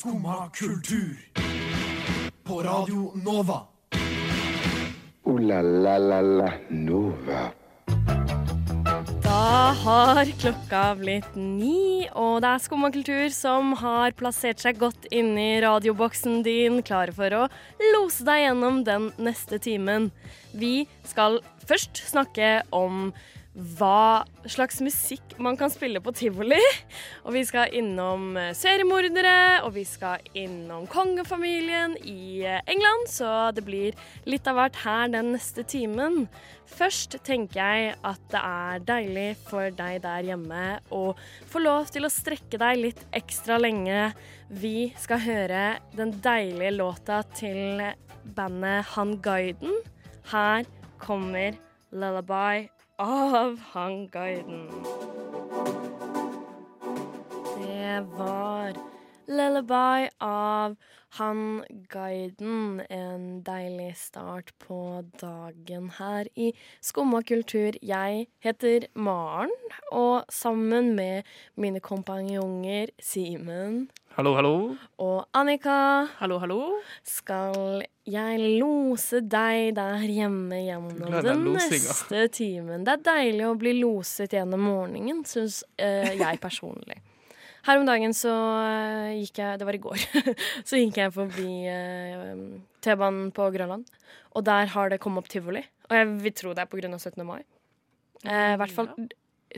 Skumma 0.00 0.48
kultur. 0.54 1.16
På 2.44 2.62
Radio 2.62 3.12
Nova. 3.24 3.60
O-la-la-la-la 5.24 6.52
Nova. 6.70 7.42
Da 9.20 9.74
har 9.82 10.30
klokka 10.40 10.94
blitt 10.96 11.36
ni, 11.36 12.08
og 12.16 12.40
det 12.40 12.48
er 12.48 12.62
Skumma 12.64 12.88
kultur 12.94 13.28
som 13.28 13.74
har 13.82 14.16
plassert 14.16 14.64
seg 14.64 14.80
godt 14.80 15.04
inni 15.12 15.60
radioboksen 15.60 16.40
din, 16.48 16.80
klare 16.80 17.12
for 17.12 17.36
å 17.36 17.42
lose 17.92 18.24
deg 18.24 18.46
gjennom 18.46 18.80
den 18.88 19.10
neste 19.20 19.60
timen. 19.60 20.08
Vi 20.56 20.86
skal 21.12 21.42
først 21.68 22.00
snakke 22.08 22.62
om 22.72 23.12
hva 23.50 24.22
slags 24.46 24.78
musikk 24.78 25.34
man 25.42 25.56
kan 25.58 25.72
spille 25.72 25.98
på 26.02 26.12
tivoli. 26.14 26.60
Og 27.24 27.34
vi 27.34 27.42
skal 27.48 27.74
innom 27.74 28.36
eh, 28.38 28.52
seriemordere, 28.56 29.62
og 29.66 29.74
vi 29.74 29.84
skal 29.88 30.22
innom 30.38 30.86
kongefamilien 30.90 31.96
i 32.06 32.44
eh, 32.46 32.62
England, 32.70 33.10
så 33.10 33.50
det 33.56 33.66
blir 33.66 33.98
litt 34.30 34.46
av 34.46 34.60
hvert 34.60 34.80
her 34.84 35.10
den 35.10 35.32
neste 35.34 35.66
timen. 35.66 36.28
Først 36.70 37.18
tenker 37.26 37.58
jeg 37.58 37.94
at 38.06 38.22
det 38.30 38.40
er 38.46 38.84
deilig 38.86 39.28
for 39.48 39.74
deg 39.74 39.98
der 40.06 40.28
hjemme 40.30 40.64
å 40.94 41.04
få 41.50 41.64
lov 41.64 41.90
til 41.90 42.06
å 42.06 42.12
strekke 42.12 42.60
deg 42.62 42.84
litt 42.84 43.06
ekstra 43.18 43.58
lenge. 43.58 44.12
Vi 44.48 44.92
skal 44.98 45.24
høre 45.26 45.64
den 45.98 46.14
deilige 46.22 46.76
låta 46.78 47.24
til 47.34 47.82
bandet 48.36 48.94
Han 48.94 49.18
Guiden. 49.24 49.80
Her 50.30 50.68
kommer 51.02 51.58
Lullaby 51.90 52.68
av 53.00 53.60
Hangguiden. 53.72 54.70
Det 57.58 58.06
var 58.18 58.89
Lullaby 59.30 60.08
av 60.18 60.74
Han 61.18 61.64
Guiden. 61.88 62.80
En 62.90 63.42
deilig 63.46 63.92
start 63.96 64.50
på 64.58 65.04
dagen 65.20 65.90
her 65.98 66.26
i 66.34 66.50
Skumma 66.82 67.22
kultur. 67.22 67.78
Jeg 67.82 68.26
heter 68.42 68.88
Maren, 68.94 69.54
og 69.92 70.26
sammen 70.34 70.94
med 70.98 71.22
mine 71.54 71.80
kompanjonger 71.80 72.90
Simen 72.98 73.88
Hallo, 74.16 74.34
hallo. 74.34 74.54
og 74.98 75.28
Annika 75.38 76.06
Hallo, 76.18 76.38
hallo. 76.42 76.80
skal 77.06 77.84
jeg 78.10 78.40
lose 78.58 79.20
deg 79.22 79.76
der 79.76 80.02
hjemme 80.02 80.58
gjennom 80.64 81.22
den 81.22 81.44
neste 81.54 82.26
timen. 82.34 82.82
Det 82.84 82.96
er 82.98 83.06
deilig 83.06 83.46
å 83.46 83.54
bli 83.54 83.76
loset 83.78 84.34
gjennom 84.34 84.66
morgenen, 84.66 85.22
syns 85.22 85.62
eh, 85.78 86.16
jeg 86.18 86.42
personlig. 86.42 86.98
Her 87.66 87.80
om 87.80 87.86
dagen 87.88 88.14
så 88.16 88.32
eh, 88.64 89.18
gikk 89.20 89.40
jeg 89.42 89.60
Det 89.60 89.66
var 89.68 89.76
i 89.76 89.82
går. 89.84 90.04
så 90.68 90.80
gikk 90.80 91.00
jeg 91.02 91.12
forbi 91.16 91.48
eh, 91.68 92.34
T-banen 92.84 93.30
på 93.36 93.50
Grønland, 93.54 93.84
og 94.34 94.44
der 94.46 94.70
har 94.74 94.92
det 94.92 95.00
kommet 95.02 95.24
opp 95.24 95.32
tivoli. 95.32 95.62
Og 95.90 95.96
jeg 95.98 96.10
vil 96.24 96.36
tro 96.38 96.54
det 96.54 96.64
er 96.64 96.88
av 96.94 97.00
17. 97.02 97.26
mai. 97.26 97.42
Eh, 98.24 98.54
I 98.54 98.58
hvert 98.60 98.72
fall 98.76 98.90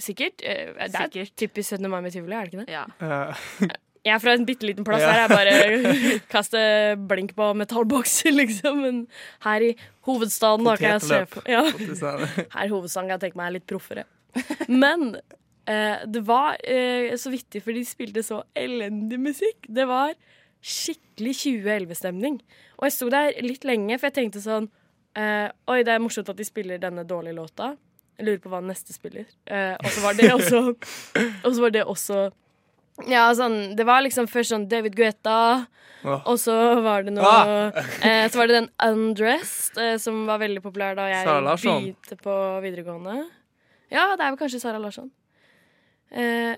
Sikkert. 0.01 0.41
Eh, 0.41 0.73
det 0.73 0.89
er 0.89 1.09
Sikkert. 1.11 1.33
typisk 1.37 1.77
17. 1.77 1.89
mai 1.93 2.01
med 2.01 2.13
tivoli, 2.15 2.33
er 2.35 2.47
det 2.49 2.55
ikke 2.55 2.65
det? 2.65 2.73
Ja. 2.73 2.85
Eh, 3.01 3.73
Jeg 4.03 4.17
er 4.17 4.19
fra 4.19 4.33
en 4.35 4.43
bitte 4.49 4.67
liten 4.67 4.83
plass 4.83 4.99
Ja. 5.05 5.13
her. 5.15 5.21
Jeg 5.21 5.31
bare 5.31 6.23
kaster 6.33 6.97
blink 7.07 7.37
på 7.39 7.53
metallbokser, 7.55 8.33
liksom. 8.35 8.81
Men 8.83 8.97
her 9.45 9.63
i 9.63 9.77
hovedstaden 10.09 10.67
da 10.67 10.75
kan 10.81 10.97
jeg 10.97 11.05
se 11.07 11.21
på 11.31 11.45
ja. 11.47 11.61
Her 11.71 12.65
i 12.67 12.73
hovedstaden 12.73 13.07
kan 13.07 13.15
jeg 13.15 13.23
tenke 13.29 13.39
meg 13.39 13.47
er 13.53 13.57
litt 13.61 13.69
proffere. 13.71 14.03
Men 14.67 15.13
det 15.65 16.23
var 16.27 16.57
eh, 16.67 17.13
så 17.21 17.31
vittig, 17.31 17.63
for 17.63 17.77
de 17.77 17.85
spilte 17.87 18.25
så 18.27 18.41
elendig 18.59 19.21
musikk. 19.23 19.69
Det 19.69 19.87
var 19.87 20.17
skikkelig 20.63 21.35
2011-stemning. 21.43 22.39
Og 22.79 22.87
jeg 22.87 22.95
sto 22.97 23.09
der 23.13 23.35
litt 23.43 23.67
lenge, 23.67 23.99
for 23.99 24.09
jeg 24.09 24.19
tenkte 24.21 24.43
sånn 24.43 24.69
eh, 25.19 25.49
Oi, 25.71 25.81
det 25.87 25.95
er 25.95 26.03
morsomt 26.03 26.31
at 26.31 26.39
de 26.39 26.47
spiller 26.47 26.81
denne 26.83 27.05
dårlige 27.09 27.37
låta. 27.37 27.73
Jeg 28.19 28.29
lurer 28.29 28.43
på 28.45 28.53
hva 28.53 28.61
neste 28.65 28.95
spiller. 28.95 29.27
Eh, 29.51 29.75
og 29.79 29.91
så 29.91 30.05
var 30.05 30.19
det 30.19 30.31
også 30.31 30.63
Og 31.47 31.51
så 31.51 31.59
var 31.65 31.75
det 31.75 31.85
også 31.89 32.19
Ja, 33.09 33.25
sånn 33.35 33.73
Det 33.79 33.87
var 33.89 34.05
liksom 34.05 34.29
først 34.31 34.53
sånn 34.53 34.69
David 34.71 34.95
Guetta, 34.99 35.65
oh. 36.05 36.21
og 36.29 36.37
så 36.39 36.55
var 36.85 37.07
det 37.07 37.17
noe 37.17 37.31
Ah! 37.33 37.81
eh, 38.07 38.27
Så 38.31 38.39
var 38.39 38.51
det 38.51 38.61
den 38.61 38.71
Undressed, 38.85 39.81
eh, 39.81 39.97
som 40.03 40.23
var 40.29 40.43
veldig 40.45 40.63
populær 40.65 40.99
da 40.99 41.09
jeg 41.11 41.27
begynte 41.27 42.21
på 42.21 42.37
videregående. 42.63 43.25
Ja, 43.93 44.13
det 44.17 44.25
er 44.25 44.31
vel 44.31 44.41
kanskje 44.41 44.63
Sara 44.63 44.81
Larsson. 44.81 45.11
Eh, 46.13 46.57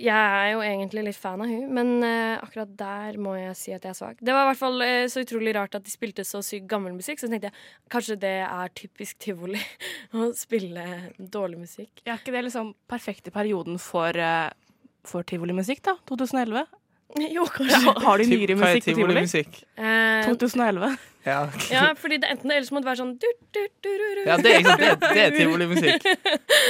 jeg 0.00 0.16
er 0.16 0.46
jo 0.54 0.62
egentlig 0.64 1.02
litt 1.10 1.18
fan 1.18 1.42
av 1.44 1.50
hun, 1.50 1.66
men 1.76 1.90
eh, 2.06 2.40
akkurat 2.40 2.70
der 2.78 3.18
må 3.20 3.34
jeg 3.36 3.56
si 3.58 3.74
at 3.76 3.84
jeg 3.84 3.92
er 3.92 3.98
svak. 3.98 4.22
Det 4.24 4.32
var 4.32 4.46
i 4.46 4.50
hvert 4.50 4.60
fall 4.62 4.84
eh, 4.84 5.04
så 5.12 5.24
utrolig 5.26 5.52
rart 5.56 5.76
at 5.76 5.84
de 5.84 5.92
spilte 5.92 6.24
så 6.24 6.40
sykt 6.44 6.70
gammel 6.70 6.94
musikk, 6.96 7.20
så 7.20 7.28
tenkte 7.28 7.50
jeg 7.50 7.92
kanskje 7.92 8.16
det 8.22 8.34
er 8.46 8.72
typisk 8.78 9.20
tivoli 9.20 9.60
å 10.16 10.30
spille 10.36 10.86
dårlig 11.18 11.60
musikk. 11.66 12.00
Er 12.06 12.16
ikke 12.16 12.32
det 12.32 12.46
liksom 12.48 12.72
perfekte 12.88 13.34
perioden 13.34 13.76
for, 13.82 14.16
uh, 14.16 14.48
for 15.06 15.26
tivolimusikk, 15.28 15.84
da? 15.90 15.98
2011? 16.08 16.64
Jo, 17.36 17.46
kanskje. 17.46 17.80
Ja, 17.84 17.94
har 18.04 18.18
de 18.18 18.26
nyere 18.28 18.52
er 18.52 18.58
musikk 18.60 18.84
på 18.84 18.94
tivoli? 18.94 19.20
Musikk? 19.20 19.62
Eh, 19.78 20.26
2011. 20.28 20.96
Ja. 21.24 21.38
ja, 21.72 21.94
fordi 21.98 22.16
det 22.16 22.30
enten 22.32 22.50
eller 22.50 22.66
så 22.66 22.74
må 22.74 22.80
det 22.80 22.88
være 22.88 23.00
sånn 23.02 23.14
du, 23.20 23.26
du, 23.52 23.60
du, 23.84 23.88
du, 23.90 24.04
du. 24.16 24.20
ja, 24.28 24.36
det, 24.40 24.52
er 24.58 24.68
det, 24.80 24.92
det 25.02 25.24
er 25.24 25.34
tivolimusikk. 25.36 26.06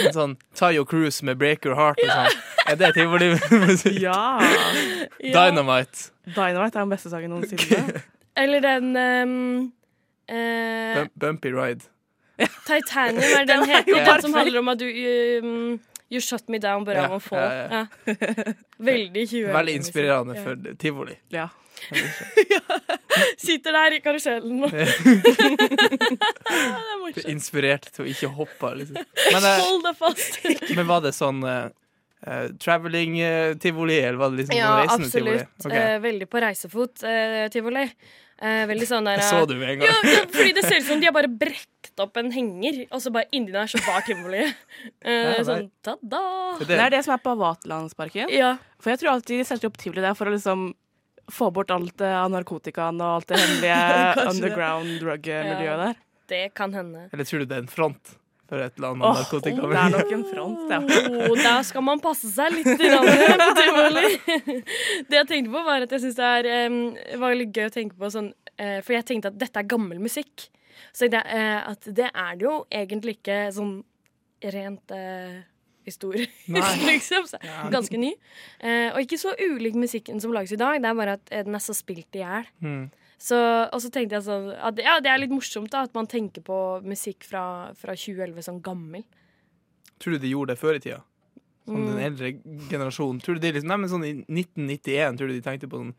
En 0.06 0.14
Sånn 0.16 0.36
Tayo 0.58 0.86
Cruise 0.88 1.26
med 1.26 1.38
Break 1.38 1.66
Your 1.68 1.78
Heart 1.78 2.02
og 2.02 2.10
sånn. 2.10 2.40
Er 2.68 2.80
det 2.80 2.92
tivolimusikk? 2.98 4.00
Ja! 4.02 4.22
Ja. 5.18 5.32
Dynamite. 5.34 6.12
Dynamite 6.30 6.78
er 6.78 6.84
den 6.84 6.90
beste 6.92 7.10
sangen 7.10 7.32
noensinne. 7.32 8.02
Eller 8.38 8.62
den 8.62 8.92
um, 8.94 9.32
uh, 10.30 11.00
Bumpy 11.18 11.50
Ride. 11.50 11.88
Titanium 12.66 13.24
er 13.24 13.48
den 13.48 13.48
Den 13.48 13.64
er 13.64 13.80
heter. 13.80 14.04
Den 14.06 14.22
som 14.22 14.36
handler 14.38 14.60
om 14.60 14.70
at 14.70 14.78
du 14.78 14.86
um, 15.42 15.80
You 16.10 16.20
shut 16.24 16.48
me 16.48 16.58
down, 16.58 16.84
but 16.84 16.96
I 16.96 17.00
Ja, 17.02 17.08
won't 17.08 17.22
fall. 17.22 17.38
ja, 17.38 17.68
Ja. 17.70 17.86
Veldig 18.78 19.26
20 19.28 19.52
Veldig 19.52 19.74
inspirerende 19.76 20.34
liksom. 20.34 20.62
for 20.66 20.74
tivoli. 20.80 21.16
Ja. 21.28 21.48
Sitter 23.38 23.72
der 23.72 23.92
i 23.96 24.00
karusellen 24.02 24.62
og 24.64 24.70
Det 24.78 24.86
er. 27.24 27.28
Inspirert 27.30 27.88
til 27.94 28.04
å 28.04 28.08
ikke 28.10 28.30
hoppe, 28.38 28.70
liksom. 28.80 28.96
Men, 29.32 29.44
eh, 29.44 29.60
Hold 29.64 29.84
deg 29.86 29.96
fast. 29.98 30.40
men 30.76 30.86
var 30.88 31.00
det 31.04 31.12
sånn 31.16 31.40
uh, 31.44 31.68
traveling-tivoli, 32.60 33.98
eller 34.00 34.18
var 34.20 34.30
det 34.34 34.42
liksom 34.44 34.58
Ja, 34.58 34.72
reisende 34.82 35.10
tivoli? 35.12 35.36
absolutt. 35.42 35.66
Okay. 35.66 35.94
Uh, 35.96 36.00
veldig 36.04 36.28
på 36.32 36.42
reisefot-tivoli. 36.44 37.84
Eh, 38.40 38.64
veldig 38.70 38.86
sånn 38.86 39.04
der 39.08 39.18
Jeg 39.18 39.26
så 39.32 39.46
du 39.50 39.54
med 39.58 39.68
en 39.72 39.80
gang. 39.80 39.88
Ja, 39.90 40.10
ja, 40.14 40.18
fordi 40.30 40.52
det 40.54 40.62
ser 40.64 40.76
ut 40.78 40.86
som 40.86 41.00
de 41.02 41.06
har 41.08 41.14
bare 41.16 41.26
brekt 41.26 41.98
opp 41.98 42.16
en 42.20 42.28
henger, 42.30 42.84
og 42.94 43.00
så 43.02 43.10
bare 43.10 43.26
inni 43.34 43.50
der 43.50 43.66
så 43.66 43.80
var 43.82 44.04
tivoliet. 44.06 44.54
Eh, 45.02 45.32
Ja, 45.34 45.42
sånn 45.48 45.70
ta-da! 45.82 46.20
Det, 46.60 46.68
Det 46.70 46.78
er 46.84 46.90
det 46.94 47.00
som 47.04 47.14
er 47.16 47.22
på 47.24 47.34
Vaterlandsparken. 47.40 48.30
Ja. 48.30 48.52
For 48.78 48.90
jeg 48.94 49.00
tror 49.02 49.16
alltid 49.16 49.40
de 49.42 49.44
setter 49.48 49.66
opp 49.66 49.76
tivoli 49.82 50.00
der 50.04 50.14
for 50.14 50.30
å 50.30 50.34
liksom 50.36 50.68
få 51.34 51.50
bort 51.52 51.70
alt 51.74 52.00
av 52.00 52.30
narkotikaen 52.30 53.02
og 53.02 53.16
alt 53.18 53.26
det 53.28 53.40
hemmelige 53.42 53.80
underground 54.30 54.94
drug-miljøet 55.02 55.66
Ja. 55.66 55.76
der. 55.88 55.94
Det 56.28 56.54
kan 56.54 56.72
hende. 56.76 57.08
Eller 57.12 57.24
tror 57.24 57.40
du 57.42 57.46
det 57.50 57.56
er 57.58 57.64
en 57.66 57.72
front 57.72 58.14
for 58.48 58.56
et 58.64 58.72
eller 58.78 58.88
annet 58.94 59.06
Åh, 59.06 59.14
narkotika? 59.20 59.60
det 59.68 59.78
er 59.78 59.90
nok 59.92 60.12
en 60.16 60.26
front, 60.30 60.60
ja. 60.72 60.78
Oh, 61.28 61.36
der 61.36 61.62
skal 61.68 61.82
man 61.84 61.98
passe 62.00 62.28
seg 62.32 62.48
litt. 62.56 62.68
Det 65.08 65.16
jeg 65.18 65.26
tenkte 65.28 65.52
på, 65.52 65.60
var 65.66 65.84
at 65.84 65.92
jeg 65.92 66.00
syns 66.06 66.18
det 66.18 66.28
er, 66.38 66.44
um, 66.68 66.78
var 67.20 67.36
litt 67.36 67.52
gøy 67.52 67.66
å 67.68 67.74
tenke 67.74 67.94
på 67.98 68.06
sånn 68.12 68.30
uh, 68.32 68.80
For 68.86 68.92
jeg 68.96 69.04
tenkte 69.08 69.28
at 69.32 69.38
dette 69.40 69.56
er 69.60 69.66
gammel 69.68 69.98
musikk. 70.00 70.34
Så 70.94 71.08
jeg 71.08 71.18
eh, 71.18 71.68
at 71.68 71.82
det 71.94 72.08
er 72.08 72.36
det 72.38 72.44
jo 72.46 72.54
egentlig 72.70 73.18
ikke 73.18 73.38
sånn 73.54 73.72
rent 74.54 74.92
uh, 74.94 75.36
historisk, 75.88 76.30
liksom. 76.90 77.26
Så, 77.26 77.40
ganske 77.72 77.98
ny. 77.98 78.12
Eh, 78.60 78.92
og 78.92 79.02
ikke 79.02 79.18
så 79.20 79.34
ulik 79.40 79.78
musikken 79.78 80.22
som 80.22 80.34
lages 80.34 80.54
i 80.54 80.60
dag, 80.60 80.78
det 80.82 80.90
er 80.90 80.98
bare 80.98 81.16
at 81.18 81.32
den 81.32 81.58
er 81.58 81.64
så 81.64 81.76
spilt 81.76 82.18
i 82.18 82.22
hjel. 82.22 82.48
Mm. 82.62 82.84
Så, 83.18 83.34
og 83.74 83.80
så 83.82 83.90
tenkte 83.90 84.14
jeg 84.20 84.22
sånn 84.28 84.52
at 84.54 84.78
ja, 84.78 85.00
det 85.02 85.10
er 85.10 85.18
litt 85.18 85.32
morsomt 85.34 85.72
da, 85.72 85.82
at 85.88 85.94
man 85.96 86.06
tenker 86.06 86.44
på 86.46 86.58
musikk 86.86 87.24
fra, 87.26 87.42
fra 87.74 87.96
2011 87.98 88.44
som 88.46 88.60
gammel. 88.62 89.02
Tror 89.98 90.14
du 90.14 90.22
de 90.22 90.30
gjorde 90.30 90.54
det 90.54 90.60
før 90.60 90.78
i 90.78 90.82
tida? 90.84 91.00
Sånn 91.66 91.82
Mm. 91.82 91.88
den 91.90 91.98
eldre 92.00 92.28
generasjonen. 92.70 93.18
Tror 93.20 93.34
du 93.36 93.40
de 93.42 93.50
liksom, 93.52 93.68
nei, 93.68 93.76
men 93.76 93.90
sånn 93.90 94.04
I 94.06 94.12
1991 94.24 95.18
tror 95.18 95.28
du 95.28 95.34
de 95.34 95.42
tenkte 95.44 95.68
på 95.68 95.82
sånn 95.82 95.90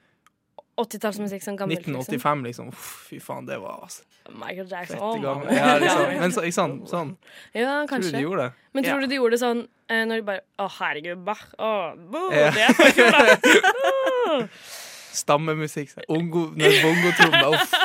80-tallsmusikk 0.80 1.44
som. 1.44 1.58
Liksom. 1.60 1.92
1985, 1.94 2.44
liksom. 2.48 2.68
Uff, 2.72 2.88
fy 3.10 3.20
faen, 3.20 3.46
det 3.46 3.58
var 3.60 3.82
altså, 3.84 4.02
Michael 4.32 4.70
Jackson. 4.72 4.98
Oh, 5.04 5.20
gammel. 5.22 5.52
Ja, 5.54 5.76
liksom. 5.78 6.06
Men 6.24 6.32
så, 6.32 6.42
ikke 6.48 6.56
sant? 6.56 6.88
Sånn. 6.90 7.12
Ja, 7.54 7.84
Tror 7.84 7.84
du 7.84 7.92
kanskje. 7.92 8.16
de 8.16 8.24
gjorde 8.24 8.46
det? 8.48 8.54
Men 8.74 8.88
tror 8.88 9.04
du 9.04 9.08
de 9.12 9.20
gjorde 9.20 9.36
det 9.36 9.42
sånn 9.44 9.62
eh, 9.92 10.06
når 10.08 10.22
de 10.22 10.26
bare 10.32 10.46
Å, 10.58 10.70
herregud, 10.80 11.26
Bach. 11.28 11.44
Å, 11.60 11.72
bo, 12.00 12.24
det 12.32 12.64
er 12.64 12.80
så 12.80 12.88
kult, 12.96 13.20
da. 13.20 14.48
Stammemusikk. 15.20 15.92
sånn, 16.08 16.72
bongotromme. 16.84 17.44
Uff. 17.54 17.74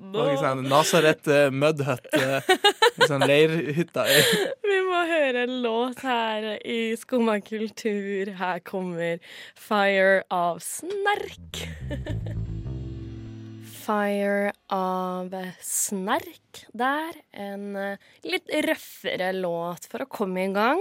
Ikke 0.00 0.36
sånn 0.40 0.62
Nasaret 0.70 1.28
uh, 1.28 1.48
Mudhut. 1.52 2.06
eh, 2.16 2.46
Sånn 3.08 3.24
leirhytta. 3.28 4.04
Vi 4.70 4.78
må 4.86 5.02
høre 5.10 5.44
en 5.46 5.58
låt 5.64 6.00
her 6.06 6.46
i 6.64 6.78
Skumma 7.00 7.38
kultur. 7.44 8.32
Her 8.40 8.62
kommer 8.64 9.20
Fire 9.58 10.22
av 10.32 10.62
Snerk. 10.64 11.64
Fire 13.80 14.52
av 14.72 15.34
Snerk 15.64 16.64
der. 16.76 17.16
En 17.32 17.74
eh, 17.76 17.98
litt 18.28 18.50
røffere 18.66 19.32
låt 19.36 19.88
for 19.90 20.04
å 20.04 20.10
komme 20.10 20.46
i 20.48 20.52
gang. 20.54 20.80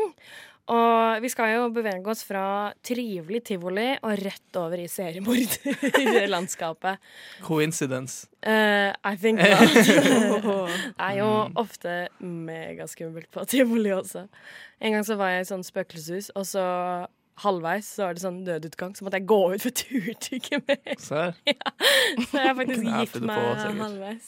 Og 0.69 1.17
vi 1.23 1.29
skal 1.33 1.55
jo 1.55 1.63
bevege 1.73 2.05
oss 2.11 2.21
fra 2.27 2.43
trivelig 2.85 3.41
tivoli 3.49 3.87
og 4.05 4.13
rett 4.21 4.53
over 4.61 4.77
i 4.83 4.85
seriemorderlandskapet. 4.91 6.99
Coincidence. 7.47 8.27
Uh, 8.45 8.93
I 9.03 9.15
think 9.17 9.39
that. 9.41 9.59
det 9.89 11.09
er 11.09 11.15
jo 11.19 11.29
ofte 11.59 11.95
megaskummelt 12.21 13.29
på 13.33 13.45
tivoli 13.49 13.91
også. 13.95 14.27
En 14.79 14.93
gang 14.95 15.05
så 15.07 15.15
var 15.19 15.29
jeg 15.33 15.41
i 15.47 15.49
sånn 15.49 15.63
spøkelseshus, 15.65 16.29
og 16.37 16.45
så 16.47 16.63
halvveis 17.39 17.87
så 17.95 18.03
var 18.05 18.13
det 18.17 18.21
sånn 18.23 18.41
nødutgang, 18.43 18.91
så 18.97 19.05
måtte 19.07 19.19
jeg 19.21 19.27
gå 19.31 19.39
ut, 19.53 19.61
for 19.63 19.71
turte 19.79 20.35
ikke 20.37 20.57
mer. 20.67 20.95
Så 21.07 21.19
Ja, 21.47 21.69
Så 22.27 22.35
jeg 22.43 22.55
faktisk 22.57 22.83
gikk 22.83 23.13
meg 23.23 23.39
på, 23.39 23.43
halvveis. 23.79 24.27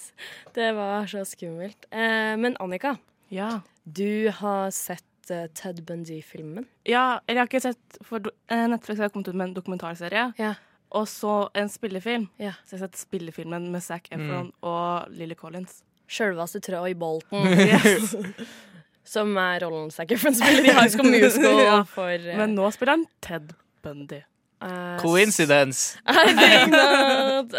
Det 0.56 0.70
var 0.78 1.10
så 1.12 1.22
skummelt. 1.28 1.82
Eh, 1.92 2.34
men 2.40 2.56
Annika, 2.64 2.94
Ja. 3.32 3.50
du 3.84 4.32
har 4.40 4.72
sett 4.72 5.04
eh, 5.30 5.46
Ted 5.54 5.84
Bundy-filmen. 5.86 6.66
ja. 6.88 7.20
Eller 7.28 7.42
jeg 7.42 7.46
har 7.46 7.52
ikke 7.52 7.62
sett 7.62 7.98
For 8.08 8.20
eh, 8.50 8.66
Netflix 8.68 9.00
har 9.00 9.10
kommet 9.10 9.28
ut 9.28 9.36
med 9.36 9.50
en 9.50 9.54
dokumentarserie. 9.54 10.34
Ja. 10.40 10.56
Og 10.92 11.06
så 11.08 11.50
en 11.56 11.70
spillefilm. 11.70 12.26
Ja. 12.40 12.52
Så 12.66 12.76
jeg 12.76 12.80
har 12.82 12.88
sett 12.88 12.98
spillefilmen 13.06 13.70
med 13.72 13.82
Zac 13.84 14.10
Efron 14.12 14.50
Mm. 14.50 14.52
og 14.64 15.12
Lily 15.12 15.36
Collins. 15.36 15.84
Sjølveste 16.12 16.60
Troy 16.60 16.94
Bolton. 16.94 17.46
Som 19.04 19.36
er 19.38 19.60
rollen 19.64 19.90
Zac 19.92 20.12
Efron 20.14 20.36
spiller 20.36 20.68
i 20.68 20.74
High 20.76 20.90
School 20.94 21.10
Musical 21.16 21.60
Ja. 21.64 21.78
for 21.88 22.12
uh, 22.18 22.36
Men 22.38 22.56
nå 22.56 22.68
spiller 22.76 22.98
han 22.98 23.06
Ted 23.22 23.54
Bundy. 23.84 24.22
Uh, 24.62 24.98
Coincidence. 25.02 25.98
I 26.06 26.36
think 26.38 26.70
not. 26.76 27.50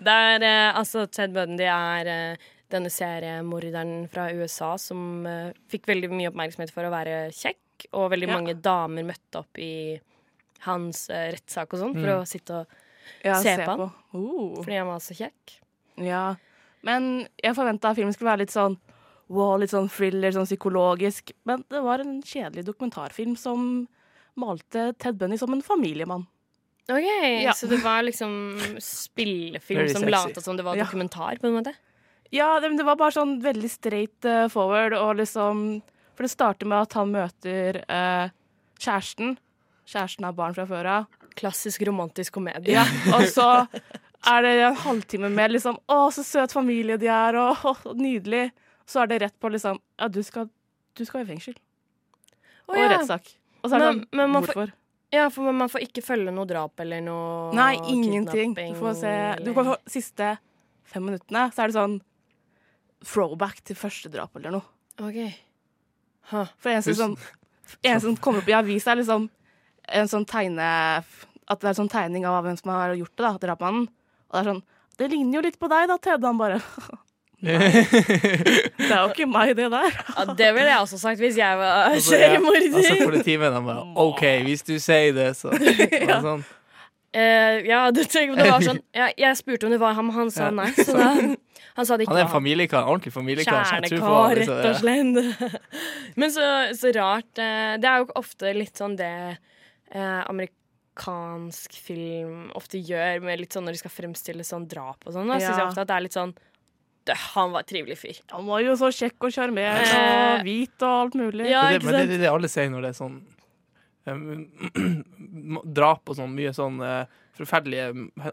Det 0.00 0.14
er 0.14 0.72
altså 0.72 1.04
Ted 1.12 1.34
Bundy 1.36 1.66
er 1.68 2.38
denne 2.70 2.90
seriemorderen 2.92 4.08
fra 4.12 4.28
USA 4.32 4.76
som 4.78 5.24
uh, 5.26 5.52
fikk 5.72 5.86
veldig 5.86 6.10
mye 6.12 6.28
oppmerksomhet 6.30 6.70
for 6.74 6.84
å 6.84 6.90
være 6.92 7.30
kjekk, 7.32 7.88
og 7.92 8.10
veldig 8.12 8.28
Ja. 8.28 8.34
mange 8.34 8.54
damer 8.60 9.04
møtte 9.04 9.40
opp 9.40 9.58
i 9.58 9.98
hans 10.66 11.08
uh, 11.10 11.30
rettssak 11.32 11.72
og 11.72 11.80
sånn 11.80 11.94
for 11.94 12.08
Mm. 12.08 12.20
å 12.22 12.26
sitte 12.26 12.50
og 12.60 12.66
Ja, 13.24 13.38
Se 13.40 13.56
på 13.56 13.64
han. 13.64 13.80
Uh. 14.12 14.62
Fordi 14.62 14.76
han 14.76 14.86
var 14.86 14.98
så 15.00 15.14
kjekk. 15.16 15.54
Ja. 15.96 16.36
Men 16.84 17.26
jeg 17.42 17.54
forventa 17.56 17.94
filmen 17.96 18.12
skulle 18.12 18.30
være 18.36 18.42
litt 18.44 18.52
sånn 18.52 18.76
wow, 19.30 19.56
litt 19.58 19.70
sånn 19.70 19.88
thriller, 19.90 20.30
sånn 20.32 20.46
psykologisk. 20.46 21.32
Men 21.44 21.64
det 21.70 21.80
var 21.82 22.00
en 22.00 22.22
kjedelig 22.22 22.64
dokumentarfilm 22.66 23.36
som 23.36 23.86
malte 24.36 24.94
Ted 24.98 25.16
Bunny 25.18 25.36
som 25.38 25.52
en 25.52 25.62
familiemann. 25.62 26.26
OK, 26.88 27.42
Ja. 27.42 27.52
så 27.52 27.68
det 27.68 27.82
var 27.82 28.02
liksom 28.02 28.56
spillefilm 28.80 29.88
som 29.92 30.02
lata 30.08 30.40
som 30.40 30.56
det 30.56 30.64
var 30.64 30.76
Ja. 30.76 30.84
dokumentar, 30.84 31.38
på 31.40 31.46
en 31.48 31.62
måte? 31.62 31.74
Ja, 32.34 32.60
det, 32.60 32.70
det 32.76 32.84
var 32.84 32.98
bare 33.00 33.14
sånn 33.16 33.38
veldig 33.40 33.70
straight 33.72 34.26
uh, 34.28 34.46
forward, 34.52 34.92
og 34.98 35.14
liksom 35.22 35.62
For 36.18 36.26
det 36.26 36.32
starter 36.32 36.66
med 36.68 36.82
at 36.88 36.96
han 36.98 37.12
møter 37.14 37.78
uh, 37.88 38.28
kjæresten. 38.82 39.36
Kjæresten 39.88 40.26
har 40.26 40.34
barn 40.36 40.56
fra 40.56 40.66
før 40.68 40.88
av. 40.92 41.06
Klassisk 41.38 41.84
romantisk 41.88 42.34
komedie. 42.36 42.74
Ja, 42.74 42.84
og 43.16 43.24
så 43.32 43.46
er 44.28 44.42
det 44.44 44.52
en 44.66 44.76
halvtime 44.82 45.30
med 45.30 45.54
liksom 45.54 45.78
Å, 45.86 45.98
så 46.12 46.24
søt 46.26 46.52
familie 46.52 46.98
de 47.00 47.06
er, 47.12 47.38
og 47.38 47.62
og 47.70 47.94
nydelig. 47.96 48.48
Så 48.88 49.02
er 49.04 49.12
det 49.12 49.22
rett 49.24 49.36
på 49.40 49.50
liksom 49.52 49.78
Ja, 50.00 50.08
du 50.12 50.20
skal, 50.26 50.48
du 50.98 51.04
skal 51.06 51.22
i 51.24 51.28
fengsel. 51.30 51.54
Å, 52.66 52.74
og 52.74 52.80
ja. 52.82 52.90
rettssak. 52.96 53.30
Og 53.62 53.70
så 53.70 53.78
er 53.78 53.80
det 53.80 53.86
Men- 53.88 54.02
sånn 54.02 54.18
men 54.20 54.30
man 54.34 54.44
får- 54.44 54.54
Hvorfor? 54.58 54.74
ja, 55.14 55.28
for 55.32 55.52
man 55.56 55.70
får 55.72 55.86
ikke 55.86 56.02
følge 56.04 56.34
noe 56.34 56.44
drap 56.50 56.80
eller 56.84 57.00
noe 57.00 57.54
Nei, 57.56 57.72
ingenting. 57.88 58.52
Du 58.58 58.74
får 58.76 58.98
se 59.00 59.14
Du 59.46 59.54
får, 59.56 59.72
siste 59.88 60.34
fem 60.88 61.04
minuttene, 61.08 61.46
så 61.54 61.62
er 61.64 61.70
det 61.72 61.78
sånn 61.78 61.96
throwback 63.04 63.62
til 63.66 63.78
første 63.78 64.10
drap 64.12 64.36
eller 64.38 64.58
noe. 64.58 64.66
OK. 64.98 65.18
Huh. 66.32 66.50
For 66.60 66.72
eneste 66.72 66.96
som, 66.98 67.14
eneste 67.82 68.06
som 68.06 68.16
kommer 68.20 68.42
opp 68.42 68.50
i 68.50 68.56
avisa, 68.58 68.92
er 68.92 69.02
liksom 69.02 69.28
en 69.88 70.10
sånn 70.10 70.28
tegne... 70.28 70.68
At 71.48 71.62
det 71.62 71.70
er 71.70 71.72
en 71.72 71.78
sånn 71.78 71.92
tegning 71.92 72.26
av 72.28 72.42
hvem 72.44 72.58
som 72.58 72.74
har 72.74 72.92
gjort 72.92 73.14
det, 73.14 73.24
da, 73.24 73.36
drapmannen. 73.40 73.86
Og 74.28 74.34
det 74.34 74.40
er 74.42 74.48
sånn 74.50 74.64
Det 75.00 75.06
ligner 75.08 75.38
jo 75.38 75.44
litt 75.46 75.56
på 75.60 75.70
deg, 75.72 75.86
da, 75.88 75.96
Ted. 75.96 76.26
Han 76.26 76.40
bare 76.40 76.58
Det 77.40 78.90
er 78.90 78.98
jo 78.98 79.12
ikke 79.12 79.28
meg, 79.30 79.54
det 79.56 79.68
der. 79.70 79.96
Ja, 80.16 80.24
det 80.34 80.48
ville 80.56 80.68
jeg 80.68 80.82
også 80.82 80.98
sagt 80.98 81.20
hvis 81.22 81.38
jeg 81.38 81.58
var 81.60 81.94
seriemorder. 82.02 82.66
Altså, 82.68 82.82
ja, 82.82 82.92
altså 82.92 83.06
politimennene 83.06 83.64
bare 83.64 83.84
OK, 84.02 84.22
hvis 84.44 84.64
du 84.66 84.74
sier 84.82 85.14
det, 85.14 85.30
så 85.38 85.52
ja. 86.10 86.18
sånn. 86.24 86.42
Uh, 87.14 87.54
ja, 87.64 87.86
det, 87.94 88.04
tenker 88.12 88.36
det 88.36 88.50
var 88.50 88.60
sånn 88.60 88.82
jeg, 88.92 89.14
jeg 89.16 89.36
spurte 89.38 89.64
om 89.64 89.72
det 89.72 89.78
var 89.80 89.94
ham, 89.96 90.10
han 90.12 90.28
sa 90.34 90.50
Ja. 90.50 90.56
nei. 90.58 90.68
Så 90.76 90.92
da, 90.92 91.14
han 91.78 91.86
sa 91.86 91.94
det 91.96 92.04
ikke 92.08 92.10
Han 92.10 92.18
er 92.18 92.24
en 92.26 92.32
familiekar. 92.32 92.88
Ordentlig 92.90 93.12
familiekar. 93.14 93.68
Kjernekar, 93.70 94.34
rett 94.34 94.40
liksom, 94.40 94.56
og 94.58 94.64
ja. 94.66 94.74
slett. 94.80 95.62
Men 96.18 96.32
så, 96.34 96.46
så 96.74 96.90
rart. 96.96 97.30
eh, 97.38 97.76
Det 97.78 97.86
er 97.86 98.02
jo 98.02 98.08
ofte 98.18 98.50
litt 98.56 98.80
sånn 98.80 98.96
det 98.98 99.10
eh, 99.38 100.20
amerikansk 100.26 101.78
film 101.78 102.48
ofte 102.58 102.80
gjør, 102.82 103.22
med 103.22 103.44
litt 103.44 103.54
sånn 103.54 103.68
når 103.68 103.78
de 103.78 103.82
skal 103.84 103.94
fremstille 103.94 104.46
sånn 104.46 104.66
drap 104.66 105.06
og 105.06 105.14
sånn. 105.14 105.30
Da 105.30 105.38
syns 105.38 105.54
jeg 105.54 105.68
ofte 105.70 105.84
at 105.86 105.92
det 105.92 105.98
er 106.00 106.06
litt 106.08 106.18
sånn 106.18 106.34
Han 107.36 107.54
var 107.54 107.62
en 107.62 107.68
trivelig 107.70 107.96
fyr. 108.02 108.18
Han 108.34 108.50
var 108.50 108.60
jo 108.66 108.74
så 108.76 108.90
kjekk 108.92 109.28
og 109.30 109.32
sjarmerende 109.38 109.86
Eh, 109.86 110.34
og 110.34 110.42
hvit 110.50 110.82
og 110.82 110.96
alt 111.04 111.14
mulig. 111.22 111.46
Ja, 111.48 111.62
Det, 111.70 111.78
ikke 111.78 111.86
men 111.86 111.94
det 111.94 112.02
sant? 112.02 112.16
er 112.18 112.24
det 112.26 112.32
alle 112.34 112.50
sier 112.52 112.74
når 112.74 112.84
det 112.84 112.90
er 112.90 112.98
sånn 112.98 113.14
um, 114.10 115.62
drap 115.78 116.10
og 116.10 116.18
sånn. 116.18 116.34
Mye 116.36 116.52
sånn 116.56 116.82
uh, 116.82 117.06
forferdelige 117.38 117.88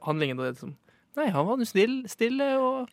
handlinger. 0.09 0.41
Da 0.41 0.49
er 0.49 0.59
sånn 0.65 0.75
Nei, 1.15 1.29
han 1.31 1.45
var 1.47 1.61
jo 1.61 1.69
snill, 1.69 2.01
stille 2.11 2.49
og 2.59 2.89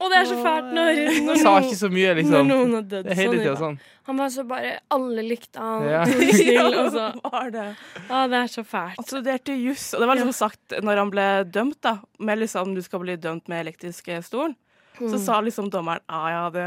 Og 0.00 0.08
det 0.10 0.16
er 0.16 0.24
så 0.30 0.36
fælt 0.40 0.70
når, 0.72 0.98
Han 1.14 1.26
når, 1.28 1.38
sa 1.42 1.50
ikke 1.60 1.76
så 1.76 1.88
mye, 1.92 2.08
når 2.14 2.18
liksom. 2.22 2.46
noen 2.48 2.70
har 2.78 2.84
dødd 2.88 3.04
Det 3.04 3.12
er 3.12 3.18
hele 3.20 3.40
sånn. 3.44 3.58
sånn. 3.60 3.74
Han 4.08 4.16
var 4.22 4.30
så 4.32 4.44
bare 4.48 4.70
Alle 4.96 5.24
likte 5.26 5.60
han. 5.60 5.84
Ja. 5.90 6.00
Ja. 6.08 6.32
Snill, 6.38 6.78
og 6.80 6.88
så, 6.94 7.04
var 7.26 7.50
det. 7.54 7.66
ah, 8.08 8.24
det 8.32 8.38
er 8.40 8.46
så 8.54 8.64
fælt. 8.64 8.96
Han 8.96 9.06
studerte 9.10 9.56
juss, 9.60 9.90
og 9.94 10.00
det 10.00 10.08
var 10.08 10.16
liksom 10.20 10.32
sagt 10.40 10.76
når 10.82 11.02
han 11.04 11.12
ble 11.12 11.26
dømt, 11.52 11.78
da, 11.84 11.98
med 12.18 12.40
liksom 12.40 12.72
du 12.74 12.80
skal 12.82 13.04
bli 13.04 13.16
dømt 13.20 13.48
med 13.52 13.66
elektrisk 13.66 14.08
stol, 14.26 14.56
så 15.00 15.14
Mm. 15.16 15.18
sa 15.24 15.40
liksom 15.40 15.70
dommeren 15.72 16.02
ah, 16.12 16.26
ja, 16.28 16.40
det 16.52 16.64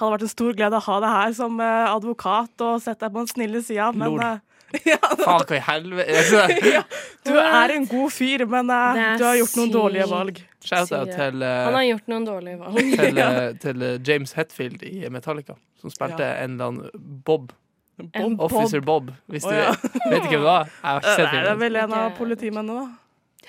hadde 0.00 0.14
vært 0.16 0.26
en 0.26 0.32
stor 0.32 0.56
glede 0.58 0.78
å 0.78 0.84
ha 0.86 1.00
deg 1.04 1.16
her 1.16 1.34
som 1.36 1.60
eh, 1.64 1.88
advokat 1.90 2.64
og 2.66 2.80
sette 2.84 3.04
deg 3.04 3.14
på 3.14 3.22
den 3.22 3.30
snille 3.30 3.62
sida, 3.66 3.90
men 3.92 4.16
Lol. 4.16 4.22
eh, 4.26 4.38
ja, 4.92 4.98
Faen, 5.02 5.46
hva 5.48 5.56
i 5.56 5.62
helvete? 5.66 6.42
Ja, 6.76 6.84
du 7.26 7.32
er 7.42 7.74
en 7.74 7.88
god 7.90 8.14
fyr, 8.14 8.44
men 8.50 8.70
uh, 8.70 9.00
du 9.18 9.24
har 9.26 9.40
gjort 9.40 9.56
noen 9.58 9.72
dårlige 9.74 10.06
valg. 10.10 10.38
Shout-out 10.62 11.10
til, 11.10 11.42
Han 11.42 11.78
har 11.78 11.86
gjort 11.88 12.12
noen 12.12 12.28
dårlige 12.28 12.60
valg. 12.60 12.78
til, 13.00 13.18
uh, 13.24 13.40
til 13.64 13.88
James 14.06 14.36
Hetfield 14.38 14.84
i 14.86 15.10
Metallica, 15.10 15.58
som 15.82 15.90
spilte 15.90 16.22
en 16.22 16.54
eller 16.54 16.70
annen 16.70 17.20
Bob. 17.26 17.50
Bob. 18.00 18.40
Officer 18.46 18.80
Bob, 18.80 19.10
hvis 19.28 19.44
du 19.44 19.52
Å, 19.52 19.58
ja. 19.58 19.74
vet 20.08 20.22
ikke 20.22 20.38
hvem 20.38 20.46
det 20.46 20.46
var. 20.46 20.70
Jeg 20.70 20.88
har 20.88 21.02
ikke 21.04 21.44
Det 21.44 21.50
er 21.50 21.62
vel 21.66 21.80
en 21.82 21.96
av 21.98 22.14
politimennene, 22.16 22.86
da. 22.86 23.00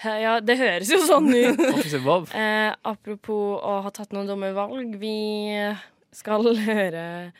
Ja, 0.01 0.39
det 0.41 0.55
høres 0.57 0.89
jo 0.89 0.97
sånn 1.05 1.29
ut. 1.29 1.59
Officer 1.75 2.01
Bob. 2.01 2.29
Eh, 2.33 2.71
apropos 2.89 3.59
å 3.61 3.77
ha 3.85 3.91
tatt 3.93 4.15
noen 4.15 4.29
dumme 4.29 4.49
valg. 4.55 4.95
Vi 5.01 5.13
skal 6.13 6.55
høre 6.69 7.31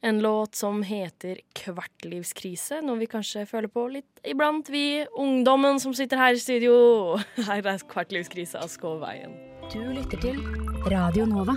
en 0.00 0.20
låt 0.22 0.54
som 0.54 0.82
heter 0.82 1.40
'Kvartlivskrise'. 1.54 2.80
Noe 2.82 2.98
vi 2.98 3.06
kanskje 3.10 3.46
føler 3.46 3.68
på 3.68 3.88
litt 3.90 4.22
iblant, 4.24 4.70
vi 4.70 5.06
ungdommen 5.18 5.80
som 5.80 5.94
sitter 5.94 6.16
her 6.16 6.38
i 6.38 6.42
studio. 6.42 7.16
Her 7.48 7.66
er 7.66 7.78
'Kvartlivskrise' 7.82 8.58
av 8.62 8.68
Skåveien. 8.68 9.34
Du 9.72 9.82
lytter 9.92 10.16
til 10.22 10.38
Radio 10.86 11.26
Nova. 11.26 11.56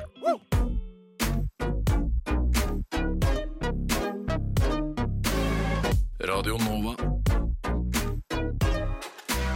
Radio 6.21 6.57
Nova. 6.57 6.93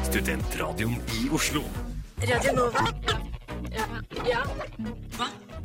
Studentradioen 0.03 0.95
i 1.19 1.29
Oslo. 1.33 1.61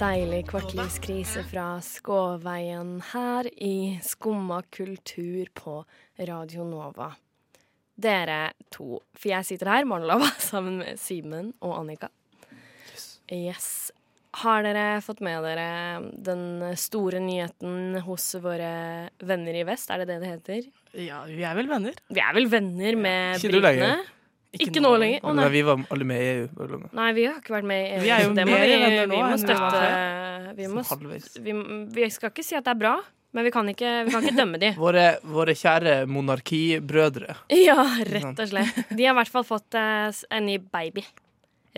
Deilig 0.00 0.46
kvartlivskrise 0.48 1.42
fra 1.46 1.66
Skåveien 1.84 2.96
her 3.12 3.46
i 3.62 4.00
Skumma 4.02 4.62
kultur 4.72 5.50
på 5.54 5.74
Radio 6.26 6.64
Nova. 6.66 7.12
Dere 8.00 8.52
to, 8.72 9.02
for 9.14 9.30
jeg 9.30 9.46
sitter 9.46 9.70
her, 9.70 9.86
Morgenlova, 9.86 10.30
sammen 10.50 10.80
med 10.82 10.98
Simen 10.98 11.52
og 11.60 11.76
Annika. 11.82 12.10
Yes. 13.30 13.90
Har 14.40 14.62
dere 14.66 15.00
fått 15.04 15.22
med 15.26 15.42
dere 15.46 15.70
den 16.14 16.62
store 16.78 17.20
nyheten 17.22 17.98
hos 18.06 18.30
våre 18.42 19.10
venner 19.26 19.58
i 19.58 19.66
vest? 19.68 19.90
Er 19.90 20.02
det 20.02 20.10
det 20.10 20.20
det 20.22 20.32
heter? 20.32 20.70
Ja, 20.98 21.24
vi 21.28 21.44
er 21.46 21.58
vel 21.58 21.70
venner. 21.70 21.98
Vi 22.10 22.22
er 22.22 22.34
vel 22.38 22.50
venner 22.50 22.98
med 22.98 23.42
britene? 23.42 23.98
Ikke 24.58 24.82
nå 24.82 24.90
lenger. 24.98 25.22
Å, 25.22 25.30
Nei, 25.30 25.44
nei. 25.44 25.50
vi 25.54 25.60
var 25.62 25.82
alle 25.94 26.06
med 26.10 26.20
i 26.24 26.30
EU. 26.32 26.78
nei, 26.98 27.06
vi 27.14 27.24
har 27.28 27.38
ikke 27.38 27.54
vært 27.54 27.68
med 27.70 27.84
i 27.84 27.90
EU. 27.94 28.02
Vi 28.02 28.10
er 28.10 28.24
jo 28.24 28.32
Det 28.34 28.46
må 28.48 28.56
mer 28.56 28.64
vi, 28.66 28.72
venner 28.74 29.06
nå 29.06 29.14
vi 29.14 29.22
må 29.22 29.38
støtte 29.38 29.82
vi, 30.58 30.66
må, 30.66 30.82
vi, 31.46 31.54
vi 31.94 32.08
skal 32.10 32.32
ikke 32.32 32.44
si 32.44 32.58
at 32.58 32.66
det 32.66 32.72
er 32.74 32.80
bra, 32.80 32.96
men 33.36 33.46
vi 33.46 33.52
kan 33.54 33.70
ikke, 33.70 33.92
vi 34.08 34.14
kan 34.14 34.26
ikke 34.26 34.38
dømme 34.40 34.58
de. 34.58 34.72
Våre, 34.84 35.06
våre 35.22 35.54
kjære 35.54 35.94
monarkibrødre. 36.10 37.36
Ja, 37.54 37.78
rett 38.10 38.42
og 38.42 38.50
slett. 38.50 38.82
De 38.90 39.06
har 39.06 39.14
i 39.14 39.18
hvert 39.20 39.32
fall 39.36 39.46
fått 39.46 39.78
uh, 39.78 40.10
en 40.10 40.48
ny 40.50 40.58
baby. 40.58 41.06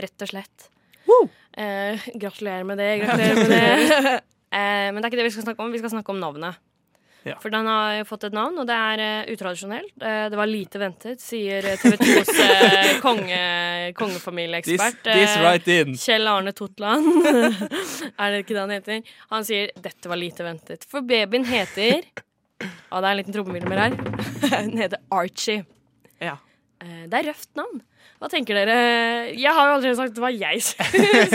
Rett 0.01 0.25
og 0.25 0.33
slett. 0.33 0.69
Uh, 1.05 2.01
gratulerer 2.17 2.65
med 2.65 2.81
det. 2.81 2.91
Gratulerer 3.03 3.43
med 3.43 3.53
det. 3.53 4.17
Uh, 4.49 4.89
men 4.97 5.03
det 5.03 5.05
er 5.05 5.13
ikke 5.13 5.21
det 5.21 5.29
vi 5.29 5.35
skal 5.37 5.51
snakke 5.51 5.67
om. 5.67 5.77
Vi 5.77 5.83
skal 5.85 5.93
snakke 5.93 6.17
om 6.17 6.25
navnet. 6.25 6.57
Ja. 7.25 7.37
For 7.43 7.53
den 7.55 7.67
har 7.71 7.93
jo 8.01 8.07
fått 8.09 8.25
et 8.27 8.35
navn, 8.35 8.57
og 8.59 8.67
det 8.67 8.75
er 8.75 9.03
uh, 9.03 9.29
utradisjonelt. 9.31 9.93
Uh, 10.03 10.25
det 10.33 10.39
var 10.41 10.49
lite 10.51 10.81
ventet, 10.83 11.21
sier 11.23 11.63
TV 11.79 11.95
2s 12.01 12.33
uh, 12.35 12.89
konge, 13.05 13.39
kongefamilieekspert. 13.99 15.07
eh, 15.13 15.37
right. 15.45 15.69
Kjell 16.03 16.27
Arne 16.33 16.51
Totland. 16.59 17.07
er 18.19 18.35
det 18.35 18.43
ikke 18.43 18.57
det 18.57 18.65
han 18.65 18.75
heter? 18.75 19.15
Han 19.31 19.47
sier 19.47 19.71
dette 19.85 20.11
var 20.11 20.19
lite 20.19 20.43
ventet. 20.47 20.89
For 20.91 21.07
babyen 21.07 21.47
heter 21.47 22.01
Å, 22.91 22.99
det 22.99 23.07
er 23.07 23.11
en 23.13 23.19
liten 23.23 23.35
trommevirvel 23.35 23.81
her. 23.85 23.97
Den 24.53 24.77
heter 24.79 25.01
Archie. 25.15 25.65
Ja. 26.23 26.37
Eh, 26.83 27.07
Det 27.11 27.19
er 27.23 27.31
røft 27.33 27.51
navn. 27.59 27.81
Hva 28.23 28.29
tenker 28.31 28.55
dere? 28.55 28.77
Jeg 29.35 29.51
har 29.51 29.67
jo 29.71 29.79
aldri 29.79 29.95
sagt 29.99 30.19
hva 30.23 30.31
jeg 30.31 30.63
syns. 30.63 31.33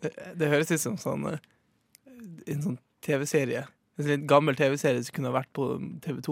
Det, 0.00 0.12
det 0.40 0.48
høres 0.48 0.70
ut 0.72 0.80
som 0.80 0.94
sånn 1.00 1.26
eh, 1.34 1.42
en 2.48 2.62
sånn 2.64 2.78
TV-serie. 3.04 3.66
En 3.98 4.04
litt 4.06 4.26
gammel 4.30 4.54
TV-serie 4.56 5.02
som 5.04 5.14
kunne 5.16 5.32
vært 5.34 5.50
på 5.56 5.62
TV2 6.06 6.30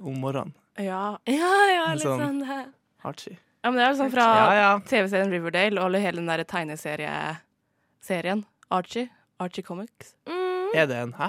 om 0.00 0.14
morgenen. 0.22 0.54
Ja. 0.78 1.18
ja, 1.26 1.50
ja, 1.74 1.86
litt 1.92 2.02
sånn- 2.06 2.20
sånn 2.22 2.42
eh, 2.46 2.64
Archie. 3.04 3.36
ja, 3.64 3.70
men 3.70 3.76
det 3.80 3.84
er 3.86 3.90
jo 3.92 3.98
sånn 4.02 4.12
fra 4.14 4.26
Ja, 4.38 4.50
ja. 4.60 4.70
TV-serien 4.88 5.30
Riverdale 5.34 5.76
og 5.84 5.94
hele 6.00 6.16
den 6.22 6.30
der 6.30 6.44
tegneserieserien. 6.44 8.44
Archie. 8.70 9.08
Archie 9.40 9.62
Comics. 9.64 10.14
mm, 10.28 10.68
Er 10.74 10.86
det 10.86 10.96
en 11.02 11.12
Hæ? 11.18 11.28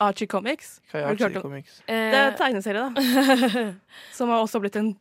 Archie 0.00 0.26
Comics. 0.26 0.80
Hva 0.90 0.98
er 1.00 1.04
Archie 1.10 1.40
Comics? 1.42 1.82
Det 1.86 1.94
er 1.94 2.14
en 2.14 2.32
eh, 2.32 2.36
tegneserie, 2.38 2.82
da. 2.88 2.92
Som 4.16 4.28
har 4.32 4.38
også 4.40 4.60
blitt 4.62 4.76
en 4.80 4.88
eh, 4.94 4.98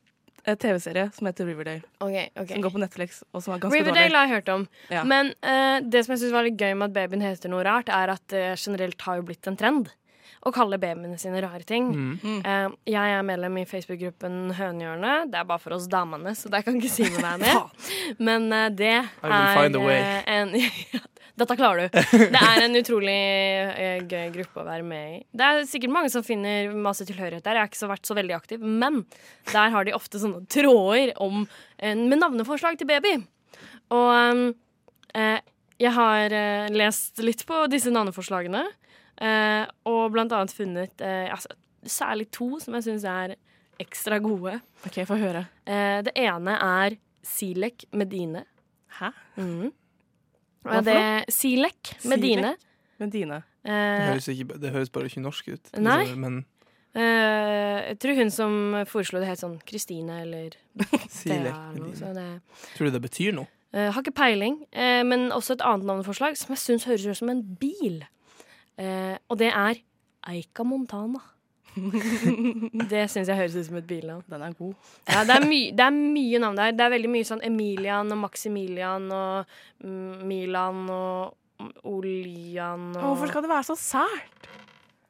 TV-serie 0.55 1.09
som 1.15 1.29
heter 1.29 1.49
Riverdale. 1.49 1.85
Okay, 1.99 2.29
okay. 2.33 2.55
Som 2.55 2.65
går 2.65 2.75
på 2.75 2.83
Netflix, 2.85 3.21
og 3.33 3.43
som 3.45 3.55
er 3.55 3.63
ganske 3.63 3.77
Riverdale 3.77 4.07
dårlig. 4.07 4.17
har 4.17 4.27
jeg 4.27 4.35
hørt 4.35 4.51
om. 4.55 4.67
Ja. 4.89 5.05
Men 5.07 5.33
uh, 5.45 5.77
det 5.85 6.05
som 6.05 6.15
jeg 6.15 6.23
synes 6.23 6.35
var 6.35 6.47
litt 6.47 6.59
gøy 6.59 6.73
med 6.73 6.89
at 6.89 6.97
babyen 6.97 7.25
heter 7.25 7.53
noe 7.53 7.65
rart, 7.67 7.91
er 7.93 8.15
at 8.15 8.25
det 8.33 8.45
generelt 8.57 9.07
har 9.07 9.21
jo 9.21 9.27
blitt 9.29 9.49
en 9.51 9.59
trend 9.59 9.91
å 10.39 10.51
kalle 10.55 10.79
babyene 10.79 11.17
sine 11.19 11.41
rare 11.43 11.65
ting. 11.67 11.89
Mm. 11.91 12.39
Eh, 12.39 12.75
jeg 12.93 13.15
er 13.17 13.25
medlem 13.27 13.59
i 13.59 13.65
Facebook-gruppen 13.67 14.53
Hønehjørnet. 14.55 15.31
Det 15.33 15.39
er 15.41 15.47
bare 15.49 15.63
for 15.63 15.75
oss 15.75 15.89
damene, 15.91 16.33
så 16.37 16.51
der 16.51 16.63
kan 16.65 16.79
ikke 16.79 16.91
si 16.93 17.07
noe 17.11 17.35
mer. 17.41 17.65
Men 18.29 18.47
uh, 18.53 18.67
det 18.71 18.93
er 19.01 19.09
eh, 19.91 20.21
en 20.37 20.55
Dette 21.39 21.55
klarer 21.59 21.87
du. 21.87 21.99
Det 22.33 22.39
er 22.41 22.63
en 22.65 22.75
utrolig 22.79 23.15
eh, 23.15 24.01
gøy 24.09 24.31
gruppe 24.35 24.61
å 24.61 24.67
være 24.67 24.85
med 24.87 25.11
i. 25.15 25.19
Det 25.31 25.45
er 25.45 25.67
sikkert 25.69 25.93
mange 25.95 26.11
som 26.11 26.25
finner 26.25 26.73
masse 26.75 27.05
tilhørighet 27.07 27.45
der. 27.45 27.55
Jeg 27.59 27.63
har 27.63 27.71
ikke 27.71 27.79
så 27.79 27.91
vært 27.91 28.09
så 28.09 28.17
veldig 28.17 28.35
aktiv, 28.35 28.63
men 28.65 29.01
der 29.53 29.71
har 29.73 29.87
de 29.87 29.95
ofte 29.95 30.19
sånne 30.21 30.43
tråder 30.51 31.13
om, 31.23 31.45
eh, 31.79 31.95
med 31.95 32.19
navneforslag 32.19 32.79
til 32.81 32.89
baby. 32.89 33.13
Og 33.95 34.51
eh, 35.15 35.39
jeg 35.79 35.95
har 35.95 36.35
lest 36.75 37.21
litt 37.23 37.45
på 37.47 37.61
disse 37.71 37.91
navneforslagene, 37.95 38.65
og 39.87 40.01
blant 40.11 40.33
annet 40.35 40.51
funnet 40.51 41.01
altså, 41.03 41.53
særlig 41.87 42.25
to 42.35 42.57
som 42.59 42.75
jeg 42.75 42.83
syns 42.85 43.05
er 43.07 43.33
ekstra 43.79 44.17
gode. 44.23 44.57
OK, 44.83 44.97
få 45.07 45.15
høre. 45.19 45.45
Det 46.03 46.11
ene 46.19 46.57
er 46.59 46.97
Silek 47.23 47.87
Medine. 47.95 48.43
Hæ? 48.99 49.13
Mhm. 49.39 49.71
Hva 50.65 50.81
det 50.83 51.01
Silek 51.33 51.93
Medine. 52.03 52.55
Med 52.99 53.13
dine. 53.15 53.43
Det, 53.63 53.69
Eh, 53.69 54.07
høres 54.07 54.27
ikke, 54.31 54.55
det 54.61 54.71
høres 54.71 54.89
bare 54.93 55.09
ikke 55.09 55.23
norsk 55.23 55.51
ut. 55.53 55.71
Nei. 55.83 56.03
Men 56.15 56.41
eh, 56.95 57.91
jeg 57.91 57.99
tror 58.01 58.19
hun 58.21 58.31
som 58.33 58.53
foreslo 58.89 59.21
det, 59.21 59.29
het 59.29 59.41
sånn 59.43 59.57
Kristine 59.67 60.21
eller 60.23 60.55
Silek 61.19 61.57
det 62.15 62.29
Tror 62.75 62.89
du 62.89 62.95
det 62.95 63.03
betyr 63.03 63.35
noe? 63.35 63.51
Uh, 63.69 63.91
har 63.93 64.01
ikke 64.01 64.15
peiling, 64.17 64.55
uh, 64.73 65.03
men 65.05 65.27
også 65.29 65.53
et 65.53 65.61
annet 65.61 65.85
navneforslag 65.85 66.33
som 66.39 66.55
jeg 66.55 66.61
syns 66.63 66.87
høres 66.89 67.03
ut 67.05 67.19
som 67.19 67.29
en 67.29 67.43
bil. 67.61 67.99
Uh, 68.81 69.13
og 69.29 69.37
det 69.37 69.51
er 69.53 69.83
Eika 70.31 70.65
Montana. 70.65 71.21
det 72.91 73.03
syns 73.11 73.29
jeg 73.29 73.37
høres 73.39 73.57
ut 73.57 73.67
som 73.67 73.79
et 73.79 73.89
bilnavn. 73.89 74.23
Den 74.29 74.45
er 74.45 74.55
god. 74.57 74.93
Ja, 75.09 75.25
det, 75.27 75.35
er 75.35 75.47
my 75.49 75.59
det 75.75 75.85
er 75.85 75.97
mye 75.97 76.41
navn 76.43 76.61
der. 76.61 76.77
Det 76.77 76.85
er 76.85 76.95
veldig 76.95 77.11
mye 77.15 77.27
sånn 77.27 77.43
Emilian 77.45 78.15
og 78.15 78.21
Maximilian 78.23 79.09
og 79.11 79.59
mm, 79.83 80.25
Milan 80.29 80.85
og 80.93 81.35
Olian 81.89 82.93
og 82.95 83.03
Hvorfor 83.03 83.31
skal 83.31 83.43
det 83.43 83.51
være 83.51 83.67
så 83.67 83.75
sært? 83.79 84.49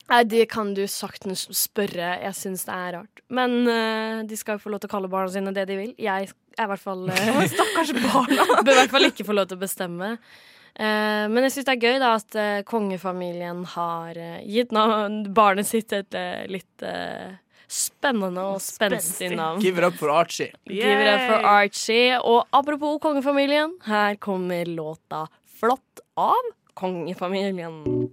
Nei, 0.09 0.23
det 0.25 0.47
kan 0.49 0.71
du 0.73 0.81
saktens 0.89 1.43
spørre. 1.53 2.15
Jeg 2.23 2.33
syns 2.37 2.65
det 2.65 2.73
er 2.73 2.95
rart. 2.97 3.21
Men 3.29 3.59
uh, 3.69 4.21
de 4.25 4.37
skal 4.39 4.57
jo 4.57 4.63
få 4.63 4.71
lov 4.73 4.81
til 4.81 4.89
å 4.89 4.93
kalle 4.95 5.11
barna 5.11 5.29
sine 5.29 5.53
det 5.53 5.67
de 5.69 5.77
vil. 5.77 5.91
Jeg 6.01 6.31
er 6.31 6.63
i 6.65 6.69
hvert 6.71 6.81
fall 6.81 7.03
uh, 7.11 7.43
Stakkars 7.51 7.93
barna. 7.99 8.47
Bør 8.65 8.73
i 8.73 8.79
hvert 8.79 8.95
fall 8.95 9.09
ikke 9.11 9.27
få 9.27 9.37
lov 9.37 9.51
til 9.51 9.59
å 9.59 9.61
bestemme. 9.61 10.15
Eh, 10.75 11.25
men 11.31 11.45
jeg 11.47 11.55
syns 11.55 11.67
det 11.67 11.75
er 11.75 11.85
gøy 11.87 11.99
da 12.01 12.13
at 12.19 12.39
eh, 12.39 12.61
kongefamilien 12.67 13.65
har 13.75 14.17
eh, 14.17 14.41
gitt 14.47 14.73
navn, 14.75 15.21
barnet 15.35 15.67
sitt 15.67 15.93
et 15.95 16.15
litt 16.51 16.85
eh, 16.85 17.37
spennende 17.69 18.45
og 18.55 18.61
spenstig 18.63 19.31
navn. 19.35 19.61
Give 19.61 19.77
it 19.77 19.85
up 19.85 19.97
for 19.99 20.13
Archie. 20.13 20.53
Give 20.65 20.95
it 20.95 21.09
up 21.09 21.25
for 21.27 21.49
Archie. 21.55 22.17
Og 22.19 22.47
apropos 22.51 22.99
kongefamilien, 23.03 23.75
her 23.85 24.15
kommer 24.15 24.65
låta 24.65 25.27
'Flott' 25.59 26.01
av 26.15 26.53
kongefamilien. 26.73 28.09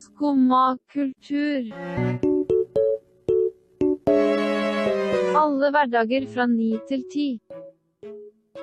Skumma 0.00 0.78
kultur. 0.92 1.68
Alle 5.38 5.70
hverdager 5.70 6.26
fra 6.32 6.46
ni 6.46 6.72
til 6.88 7.04
ti. 7.12 7.28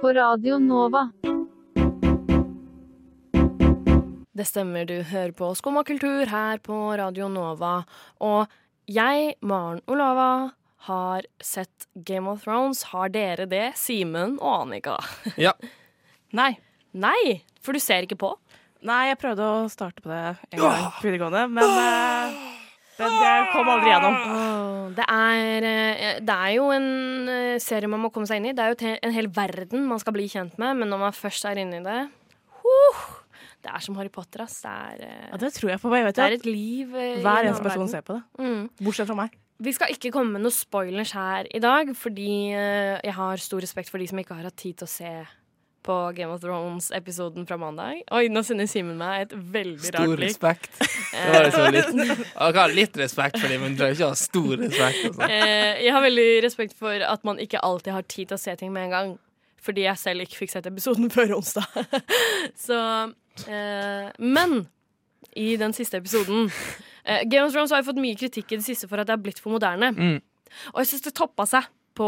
På 0.06 0.14
Radio 0.14 0.60
Nova. 0.60 1.12
Det 4.34 4.46
stemmer, 4.46 4.86
du 4.86 5.00
hører 5.02 5.32
på 5.34 5.48
Skumma 5.58 5.82
kultur 5.84 6.30
her 6.30 6.60
på 6.62 6.78
Radio 7.00 7.26
Nova. 7.26 7.80
Og 8.22 8.54
jeg, 8.86 9.34
Maren 9.42 9.82
Olava, 9.90 10.52
har 10.86 11.26
sett 11.42 11.88
Game 11.96 12.30
of 12.30 12.46
Thrones. 12.46 12.84
Har 12.92 13.10
dere 13.10 13.50
det, 13.50 13.72
Simen 13.82 14.38
og 14.38 14.68
Annika? 14.68 15.00
Ja. 15.48 15.56
Nei. 16.38 16.52
Nei, 16.94 17.42
for 17.58 17.74
du 17.74 17.82
ser 17.82 18.06
ikke 18.06 18.22
på. 18.28 18.36
Nei, 18.86 19.08
jeg 19.10 19.18
prøvde 19.26 19.50
å 19.56 19.66
starte 19.74 20.06
på 20.06 20.14
det 20.14 20.22
en 20.52 20.68
gang 20.68 20.86
på 21.00 21.08
videregående, 21.08 21.48
men 21.50 21.82
eh, 21.82 22.55
det, 22.98 23.08
det 23.12 23.34
kom 23.52 23.70
aldri 23.74 23.92
gjennom. 23.92 24.94
Det 24.96 25.06
er, 25.12 25.66
eh, 25.68 26.20
det 26.24 26.36
er 26.36 26.54
jo 26.56 26.70
en 26.72 26.88
eh, 27.32 27.58
serie 27.64 27.90
man 27.92 28.04
må 28.06 28.12
komme 28.14 28.30
seg 28.30 28.40
inn 28.40 28.50
i. 28.52 28.56
Det 28.56 28.64
er 28.64 28.74
jo 28.74 28.96
en 29.10 29.16
hel 29.16 29.28
verden 29.36 29.88
man 29.90 30.00
skal 30.00 30.16
bli 30.16 30.28
kjent 30.32 30.58
med, 30.62 30.78
men 30.80 30.92
når 30.94 31.02
man 31.08 31.16
først 31.16 31.48
er 31.50 31.60
inne 31.64 31.82
i 31.82 31.86
det 31.86 31.98
huh, 32.64 33.02
Det 33.66 33.72
er 33.74 33.82
som 33.84 33.98
Harry 34.00 34.12
Potter, 34.14 34.46
ass. 34.46 34.62
Det 34.64 34.72
er, 34.72 35.06
eh, 35.10 35.30
Ja, 35.34 35.38
det 35.42 35.54
tror 35.58 35.74
jeg 35.74 35.82
på. 35.82 35.90
meg. 35.92 36.06
vet 36.06 36.16
det 36.16 36.26
er 36.28 36.38
et 36.40 36.46
liv 36.48 36.88
Hver 36.94 37.44
eneste 37.50 37.64
person 37.66 37.84
verden. 37.86 37.90
ser 37.92 38.02
på 38.06 38.14
det. 38.20 38.24
Mm. 38.40 38.70
Bortsett 38.82 39.08
fra 39.12 39.16
meg. 39.24 39.36
Vi 39.60 39.72
skal 39.72 39.88
ikke 39.94 40.12
komme 40.12 40.34
med 40.36 40.44
noen 40.44 40.52
spoilers 40.52 41.12
her 41.16 41.48
i 41.56 41.60
dag, 41.64 41.88
fordi 41.96 42.52
jeg 42.52 43.14
har 43.16 43.38
stor 43.40 43.62
respekt 43.64 43.90
for 43.90 43.98
de 44.04 44.08
som 44.08 44.20
ikke 44.20 44.36
har 44.36 44.44
hatt 44.44 44.58
tid 44.60 44.76
til 44.82 44.86
å 44.86 44.92
se 44.92 45.12
på 45.86 45.96
Game 46.18 46.34
of 46.34 46.42
Thrones-episoden 46.42 47.46
fra 47.48 47.58
mandag. 47.62 48.02
Oi, 48.18 48.26
nå 48.34 48.42
sender 48.46 48.68
Simen 48.70 48.98
meg 49.00 49.28
et 49.28 49.36
veldig 49.38 49.86
Stor 49.86 50.00
rart 50.02 50.16
blikk. 50.18 50.32
respekt. 50.32 50.80
Det 51.16 51.28
var 51.32 51.46
liksom 51.46 51.68
litt, 51.76 52.24
jeg 52.34 52.58
har 52.58 52.74
litt 52.74 52.98
respekt 53.00 53.38
for 53.40 53.54
dem, 53.54 53.62
men 53.64 53.76
du 53.76 53.84
trenger 53.84 54.00
ikke 54.00 54.10
ha 54.10 54.18
stor 54.20 54.56
respekt. 54.64 55.06
Altså. 55.12 55.30
Eh, 55.30 55.84
jeg 55.86 55.94
har 55.96 56.04
veldig 56.04 56.28
respekt 56.48 56.76
for 56.80 57.06
at 57.14 57.24
man 57.30 57.40
ikke 57.44 57.62
alltid 57.64 57.96
har 57.96 58.08
tid 58.16 58.32
til 58.32 58.40
å 58.40 58.42
se 58.42 58.56
ting 58.60 58.74
med 58.76 58.90
en 58.90 58.96
gang. 58.98 59.14
Fordi 59.66 59.86
jeg 59.88 59.98
selv 59.98 60.26
ikke 60.26 60.42
fikk 60.44 60.52
sett 60.54 60.68
episoden 60.70 61.10
før 61.16 61.38
onsdag. 61.40 61.66
Så 62.60 62.78
eh, 63.50 64.10
Men 64.22 64.60
i 65.36 65.56
den 65.60 65.74
siste 65.76 65.98
episoden 66.02 66.50
eh, 67.04 67.24
Game 67.30 67.48
of 67.48 67.54
Thrones 67.56 67.74
har 67.74 67.82
jo 67.82 67.90
fått 67.90 68.02
mye 68.02 68.18
kritikk 68.20 68.54
i 68.54 68.60
det 68.60 68.68
siste 68.68 68.90
for 68.92 69.02
at 69.02 69.10
det 69.10 69.16
er 69.18 69.24
blitt 69.26 69.42
for 69.42 69.56
moderne. 69.56 69.90
Mm. 69.96 70.20
Og 70.74 70.84
jeg 70.84 70.92
syns 70.94 71.08
det 71.08 71.16
toppa 71.18 71.48
seg 71.50 71.66
på, 71.96 72.08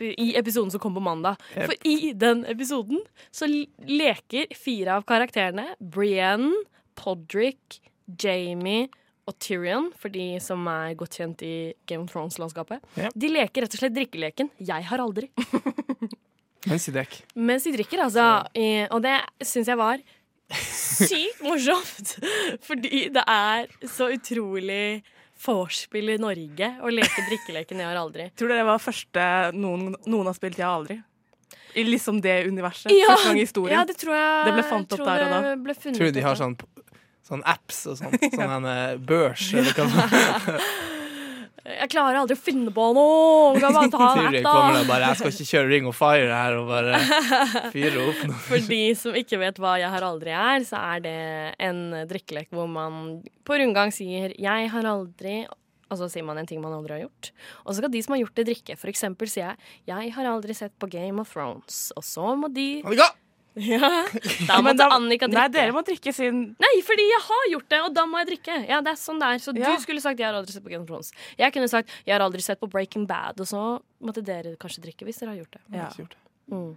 i 0.00 0.32
episoden 0.38 0.72
som 0.72 0.82
kom 0.82 0.96
på 0.96 1.04
mandag. 1.04 1.40
Yep. 1.56 1.64
For 1.66 1.88
i 1.88 2.12
den 2.18 2.44
episoden 2.50 3.02
så 3.34 3.48
leker 3.48 4.52
fire 4.56 4.98
av 4.98 5.06
karakterene, 5.08 5.72
Brienne, 5.80 6.64
Podrick, 6.98 7.80
Jamie 8.20 8.90
og 9.30 9.36
Tyrion, 9.42 9.90
for 9.96 10.12
de 10.12 10.34
som 10.42 10.66
er 10.70 10.96
godt 10.98 11.20
kjent 11.20 11.44
i 11.46 11.54
Game 11.88 12.04
of 12.04 12.10
Thrones-landskapet, 12.12 12.82
yep. 12.98 13.14
de 13.14 13.30
leker 13.30 13.64
rett 13.64 13.76
og 13.76 13.84
slett 13.84 13.94
drikkeleken 13.96 14.50
'jeg 14.58 14.88
har 14.90 15.02
aldri'. 15.02 15.30
Mens 16.68 16.86
de 16.86 16.92
drikker. 16.94 17.22
Mens 17.34 17.64
de 17.66 17.72
drikker, 17.74 18.02
altså. 18.04 18.26
I, 18.54 18.86
og 18.90 19.02
det 19.02 19.16
syns 19.42 19.70
jeg 19.70 19.78
var 19.78 20.02
sykt 20.52 21.42
morsomt. 21.42 22.16
Fordi 22.68 23.08
det 23.14 23.24
er 23.26 23.66
så 23.90 24.10
utrolig 24.14 25.02
vorspiel 25.42 26.14
i 26.14 26.18
Norge 26.22 26.68
og 26.82 26.92
leke 26.94 27.24
drikkeleken 27.28 27.82
Jeg 27.82 27.88
har 27.88 27.98
aldri. 28.00 28.28
Tror 28.38 28.52
dere 28.52 28.62
det 28.62 28.68
var 28.68 28.82
første 28.82 29.24
noen, 29.56 29.96
noen 30.06 30.30
har 30.30 30.38
spilt 30.38 30.60
Jeg 30.60 30.68
har 30.68 30.78
aldri? 30.80 30.98
I 31.74 31.84
liksom 31.88 32.20
det 32.20 32.46
universet? 32.46 32.92
Ja, 32.92 33.14
Første 33.14 33.30
gang 33.30 33.38
i 33.40 33.46
historien? 33.46 33.78
Ja, 33.78 33.84
det 33.88 33.96
tror 34.00 34.14
jeg 34.16 34.46
Det 34.46 34.56
ble 34.58 34.64
fant 34.68 34.96
opp 34.96 35.04
der 35.06 35.24
og 35.24 35.32
da. 35.32 35.54
Ble 35.64 35.76
Tror 35.80 36.10
du 36.10 36.16
de 36.18 36.24
har 36.24 36.38
sånn, 36.38 36.56
sånn 37.26 37.44
apps 37.48 37.86
og 37.88 38.00
sånn? 38.00 38.18
Sånn 38.36 38.56
en 38.58 38.68
eh, 38.68 38.98
børs? 39.00 39.52
Eller 39.56 39.72
hva? 39.76 40.58
Jeg 41.62 41.88
klarer 41.92 42.18
aldri 42.18 42.34
å 42.34 42.40
finne 42.42 42.72
på 42.74 42.84
noe! 42.96 43.54
Kan 43.62 43.76
bare 43.76 43.90
ta 43.92 44.08
en 44.18 44.26
app, 44.26 44.36
kommer 44.42 44.74
da. 44.74 44.80
og 44.80 44.88
bare 44.90 45.10
Jeg 45.12 45.20
skal 45.20 45.32
ikke 45.34 45.48
kjøre 45.52 45.70
Ring 45.70 45.86
of 45.86 45.98
Fire 45.98 46.26
her 46.34 46.56
og 46.58 46.66
bare 46.72 47.00
fyre 47.74 48.02
opp 48.02 48.22
noe. 48.26 48.38
For 48.50 48.66
de 48.72 48.82
som 48.98 49.18
ikke 49.18 49.38
vet 49.44 49.60
hva 49.62 49.76
Jeg 49.78 49.94
har 49.94 50.06
aldri 50.06 50.34
er, 50.34 50.66
så 50.66 50.82
er 50.82 51.04
det 51.06 51.16
en 51.62 51.82
drikkelek 52.10 52.50
hvor 52.50 52.66
man 52.70 53.20
på 53.46 53.58
rundgang 53.62 53.94
sier 53.94 54.34
'jeg 54.34 54.70
har 54.74 54.86
aldri', 54.90 55.46
og 55.92 55.98
så 56.00 56.08
sier 56.10 56.24
man 56.24 56.38
en 56.40 56.46
ting 56.48 56.60
man 56.62 56.72
aldri 56.72 56.96
har 56.96 57.04
gjort. 57.06 57.30
Og 57.66 57.72
så 57.74 57.78
skal 57.78 57.90
de 57.92 58.02
som 58.02 58.14
har 58.14 58.22
gjort 58.24 58.36
det, 58.38 58.46
drikke. 58.48 58.76
For 58.80 58.88
eksempel 58.90 59.28
sier 59.30 59.52
jeg 59.52 59.56
'jeg 59.86 60.12
har 60.18 60.24
aldri 60.26 60.54
sett 60.54 60.74
på 60.78 60.90
Game 60.90 61.20
of 61.20 61.30
Thrones', 61.34 61.92
og 61.96 62.02
så 62.02 62.34
må 62.34 62.48
de! 62.52 62.82
Ja, 63.54 63.88
Da 64.48 64.60
måtte 64.62 64.62
måtte 64.64 64.86
Annika 64.96 65.26
drikke. 65.28 65.36
Nei, 65.36 65.48
dere 65.52 65.72
må 65.76 65.82
drikke 65.84 66.12
sin 66.16 66.38
Nei, 66.62 66.72
fordi 66.86 67.04
jeg 67.04 67.20
har 67.26 67.42
gjort 67.52 67.68
det, 67.68 67.80
og 67.84 67.90
da 67.94 68.06
må 68.08 68.22
jeg 68.22 68.30
drikke. 68.32 68.54
Ja, 68.68 68.80
det 68.84 68.94
er 68.94 69.00
sånn 69.00 69.20
det 69.20 69.28
er. 69.28 69.42
Så 69.44 69.52
Ja. 69.58 69.74
du 69.76 69.82
skulle 69.82 70.00
sagt 70.00 70.18
'jeg 70.18 70.26
har 70.26 70.34
aldri 70.34 70.52
sett 70.52 70.64
på 70.64 70.70
Game 70.70 70.82
of 70.82 70.88
Thrones'. 70.88 71.12
Jeg 71.38 71.52
kunne 71.52 71.68
sagt 71.68 71.88
'jeg 72.06 72.14
har 72.16 72.20
aldri 72.20 72.40
sett 72.40 72.60
på 72.60 72.68
Breaking 72.70 73.06
Bad', 73.06 73.40
og 73.40 73.46
så 73.46 73.80
måtte 74.02 74.24
dere 74.24 74.56
kanskje 74.56 74.80
drikke 74.82 75.04
hvis 75.04 75.18
dere 75.20 75.30
har 75.36 75.36
gjort 75.44 75.52
det. 75.52 75.60
Ja. 75.72 75.86
Ikke 75.88 75.96
gjort 76.04 76.10
det. 76.16 76.54
Mm. 76.54 76.76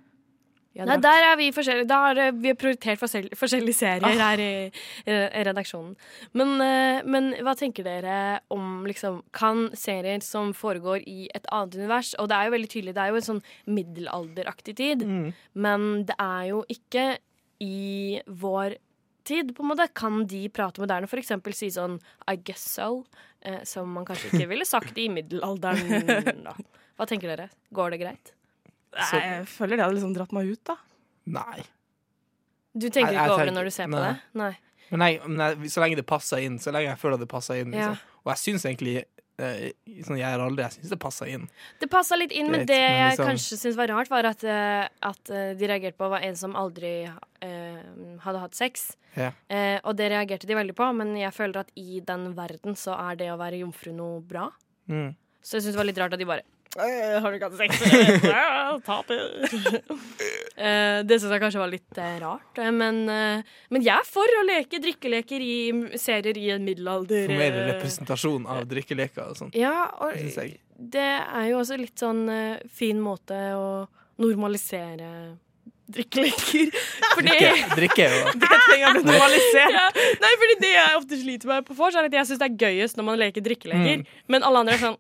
Nei, 0.83 0.97
der 0.99 1.23
er 1.31 1.37
vi 1.39 1.51
forskjellige. 1.55 1.87
Da 1.87 1.99
har 2.03 2.31
vi 2.35 2.51
prioritert 2.53 2.99
forskjell 2.99 3.29
forskjellige 3.31 3.73
serier 3.77 4.03
Ah. 4.03 4.17
her 4.33 4.41
i, 4.43 4.71
i 5.07 5.43
redaksjonen. 5.47 5.95
Men, 6.33 6.59
eh, 6.61 7.01
men 7.07 7.31
hva 7.45 7.55
tenker 7.55 7.83
dere 7.87 8.41
om 8.51 8.83
liksom 8.85 9.21
Kan 9.31 9.69
serier 9.71 10.19
som 10.21 10.51
foregår 10.53 11.01
i 11.07 11.29
et 11.33 11.45
annet 11.49 11.75
univers 11.79 12.13
Og 12.19 12.27
det 12.27 12.35
er 12.35 12.45
jo 12.49 12.51
veldig 12.57 12.69
tydelig, 12.73 12.93
det 12.93 13.03
er 13.05 13.07
jo 13.13 13.15
en 13.15 13.29
sånn 13.29 13.43
middelalderaktig 13.67 14.75
tid, 14.75 14.99
Mm. 15.07 15.33
men 15.55 16.05
det 16.05 16.15
er 16.19 16.49
jo 16.49 16.65
ikke 16.69 17.17
i 17.61 18.19
vår 18.27 18.75
tid, 19.23 19.55
på 19.55 19.63
en 19.63 19.69
måte. 19.71 19.87
Kan 19.95 20.25
de 20.27 20.49
prate 20.49 20.77
moderne? 20.83 21.07
For 21.07 21.17
eksempel 21.17 21.53
si 21.55 21.67
sånn 21.71 22.01
I 22.27 22.35
guess 22.35 22.59
so, 22.75 23.05
eh, 23.41 23.63
som 23.63 23.87
man 23.93 24.03
kanskje 24.05 24.29
ikke 24.33 24.49
ville 24.53 24.65
sagt 24.65 24.97
i 24.97 25.07
middelalderen. 25.07 26.43
Da. 26.43 26.53
Hva 26.99 27.07
tenker 27.07 27.31
dere? 27.31 27.49
Går 27.73 27.91
det 27.95 28.01
greit? 28.03 28.34
Nei, 28.95 29.21
jeg 29.25 29.47
føler 29.51 29.77
det 29.77 29.85
hadde 29.85 29.97
liksom 29.99 30.13
dratt 30.15 30.35
meg 30.35 30.51
ut, 30.53 30.61
da. 30.71 30.77
Nei. 31.35 31.65
Du 32.75 32.87
tenker 32.89 33.13
jeg 33.13 33.19
ikke 33.21 33.33
over 33.33 33.45
det 33.45 33.51
tenker- 33.51 33.57
når 33.59 33.63
du 33.69 33.75
ser 33.75 33.89
på 33.91 33.99
nei. 33.99 34.07
det? 34.11 34.39
Nei. 34.41 34.53
Men, 34.91 35.01
jeg, 35.07 35.19
men 35.25 35.41
jeg, 35.45 35.71
så 35.73 35.81
lenge 35.81 35.97
det 35.97 36.05
passer 36.05 36.43
inn, 36.45 36.57
så 36.61 36.71
lenge 36.75 36.91
jeg 36.91 37.01
føler 37.01 37.17
det 37.21 37.27
passer 37.31 37.61
inn. 37.63 37.73
Ja. 37.73 37.91
Liksom. 37.95 38.17
Og 38.25 38.31
jeg 38.33 38.41
syns 38.43 38.65
egentlig 38.69 38.95
eh, 39.41 39.71
sånn 40.05 40.19
jeg 40.19 40.27
er 40.29 40.39
aldri, 40.43 40.63
jeg 40.65 40.75
syns 40.77 40.91
det 40.93 40.99
passer 41.01 41.31
inn. 41.33 41.47
Det 41.81 41.89
passa 41.91 42.15
litt 42.19 42.31
inn, 42.35 42.51
men 42.51 42.61
Greit, 42.63 42.69
det 42.71 42.79
men 42.83 42.97
jeg 42.99 43.11
liksom- 43.15 43.31
kanskje 43.31 43.57
syntes 43.61 43.77
var 43.79 43.87
rart, 43.93 44.09
var 44.13 44.25
at, 44.31 44.43
eh, 44.43 44.87
at 45.11 45.29
eh, 45.33 45.53
de 45.59 45.67
reagerte 45.67 45.97
på 45.97 46.09
var 46.09 46.21
en 46.21 46.35
som 46.35 46.55
aldri 46.55 46.93
eh, 47.07 47.81
hadde 48.25 48.39
hatt 48.43 48.55
sex. 48.55 48.95
Ja. 49.15 49.31
Eh, 49.49 49.79
og 49.83 49.95
det 49.97 50.11
reagerte 50.11 50.47
de 50.47 50.55
veldig 50.55 50.75
på, 50.75 50.89
men 50.95 51.15
jeg 51.17 51.33
føler 51.33 51.59
at 51.65 51.71
i 51.75 51.99
den 52.05 52.33
verden 52.35 52.75
så 52.75 52.95
er 53.11 53.15
det 53.15 53.31
å 53.31 53.39
være 53.39 53.59
jomfru 53.63 53.93
noe 53.95 54.21
bra. 54.21 54.49
Mm. 54.87 55.15
Så 55.41 55.57
jeg 55.57 55.63
syns 55.65 55.73
det 55.73 55.81
var 55.81 55.89
litt 55.89 55.97
rart 56.01 56.13
at 56.13 56.19
de 56.19 56.25
bare 56.25 56.41
«Øh, 56.41 56.54
Har 56.75 57.31
du 57.31 57.37
ikke 57.37 57.47
hatt 57.47 57.59
sex? 57.59 57.71
Taper. 58.89 59.21
Eh, 60.55 61.01
det 61.03 61.17
syns 61.19 61.33
jeg 61.35 61.41
kanskje 61.43 61.59
var 61.59 61.67
litt 61.67 61.97
eh, 61.99 62.13
rart. 62.21 62.59
eh, 62.63 62.69
Men, 62.71 63.01
eh, 63.11 63.41
men 63.75 63.83
jeg 63.83 63.91
er 63.99 64.05
for 64.07 64.23
å 64.39 64.43
leke 64.47 64.79
drikkeleker 64.79 65.43
i 65.43 65.97
serier 65.99 66.37
i 66.39 66.45
en 66.53 66.63
middelalder. 66.63 67.25
For 67.27 67.41
mer 67.41 67.57
eh, 67.59 67.65
representasjon 67.73 68.45
av 68.47 68.61
drikkeleker 68.71 69.33
og 69.33 69.35
sånn. 69.41 69.51
Ja, 69.59 69.89
og 69.99 70.15
det 70.15 71.03
er 71.03 71.49
jo 71.49 71.59
også 71.59 71.75
litt 71.81 71.99
sånn 71.99 72.23
eh, 72.31 72.63
fin 72.71 73.03
måte 73.03 73.35
å 73.59 73.67
normalisere 74.23 75.09
drikkeleker. 75.91 76.71
Fordi 77.13 77.29
Drikke, 77.29 77.51
drikke 77.77 78.05
jo 78.09 78.21
Det 78.41 78.49
trenger 78.65 78.87
å 78.87 78.93
bli 78.95 79.03
normalisert. 79.09 79.75
ja, 79.75 79.83
Nei, 80.23 80.31
fordi 80.41 80.55
det 80.63 80.71
jeg 80.73 80.95
ofte 80.99 81.19
sliter 81.21 81.51
med 81.51 81.67
på 81.67 81.75
vors, 81.77 81.95
er 81.99 82.07
at 82.09 82.17
jeg 82.17 82.29
syns 82.31 82.41
det 82.41 82.47
er 82.49 82.57
gøyest 82.65 82.97
når 82.99 83.07
man 83.11 83.19
leker 83.21 83.45
drikkeleker. 83.45 84.01
Men 84.31 84.47
alle 84.47 84.63
andre 84.63 84.75
er 84.77 84.81
sånn 84.81 84.97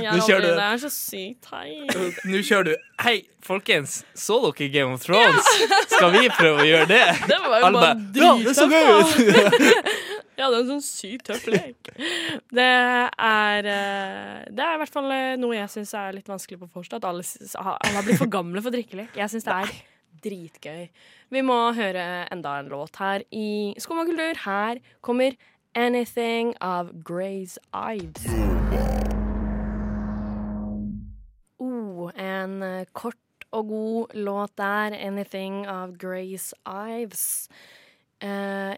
jeg 0.00 0.14
Nå 0.16 0.24
kjører 0.28 0.46
du- 0.46 0.54
Det 0.54 0.68
er 0.68 0.78
så 0.84 0.90
sykt 0.94 1.50
teit. 1.50 2.22
Nå 2.30 2.40
kjører 2.46 2.70
du 2.70 2.74
Hei, 3.00 3.16
folkens, 3.44 3.98
så 4.14 4.38
dere 4.44 4.68
Game 4.72 4.92
of 4.94 5.02
Thrones? 5.04 5.46
Skal 5.90 6.12
vi 6.14 6.28
prøve 6.36 6.62
å 6.62 6.68
gjøre 6.68 6.86
det? 6.90 7.02
Det 7.30 7.38
var 7.44 7.58
jo 7.60 7.68
Alba, 7.70 7.80
bare 7.80 7.94
bare 7.96 8.24
Ja, 8.24 8.32
det 8.44 8.56
så 8.56 8.68
gøy 8.70 8.84
ut! 9.00 9.10
Ja, 10.40 10.46
det 10.48 10.56
er 10.56 10.60
en 10.62 10.68
sånn 10.70 10.80
sykt 10.80 11.26
tøff 11.28 11.42
lek. 11.52 11.90
Det 12.48 12.64
er 12.64 13.66
eh, 13.68 14.38
Det 14.48 14.62
er 14.64 14.72
i 14.72 14.78
hvert 14.80 14.94
fall 14.94 15.10
eh, 15.12 15.34
noe 15.36 15.52
jeg 15.58 15.68
syns 15.68 15.92
er 16.00 16.14
litt 16.16 16.30
vanskelig 16.32 16.56
på 16.62 16.68
vors. 16.78 16.88
At 16.96 17.04
alle, 17.04 17.20
alle 17.60 17.92
har 17.98 18.06
blitt 18.06 18.16
for 18.22 18.30
gamle 18.32 18.62
for 18.64 18.72
drikkelek. 18.72 19.12
Jeg 19.20 19.28
syns 19.34 19.44
det 19.44 19.52
er 19.58 19.74
dritgøy. 20.24 20.88
Vi 21.30 21.42
må 21.46 21.58
høre 21.76 22.26
enda 22.32 22.58
en 22.58 22.70
låt 22.72 23.00
her 23.00 23.24
i 23.30 23.74
Skum 23.78 24.02
kultur. 24.06 24.38
Her 24.44 24.80
kommer 25.00 25.36
'Anything' 25.74 26.54
av 26.60 26.92
Grey's 27.06 27.58
Ives. 27.72 28.26
Oh, 31.58 32.10
en 32.14 32.86
kort 32.92 33.16
og 33.52 33.68
god 33.68 34.14
låt 34.14 34.56
der. 34.56 34.90
'Anything' 34.90 35.66
av 35.68 35.96
Grace 35.96 36.54
Ives. 36.66 37.48
Eh, 38.20 38.76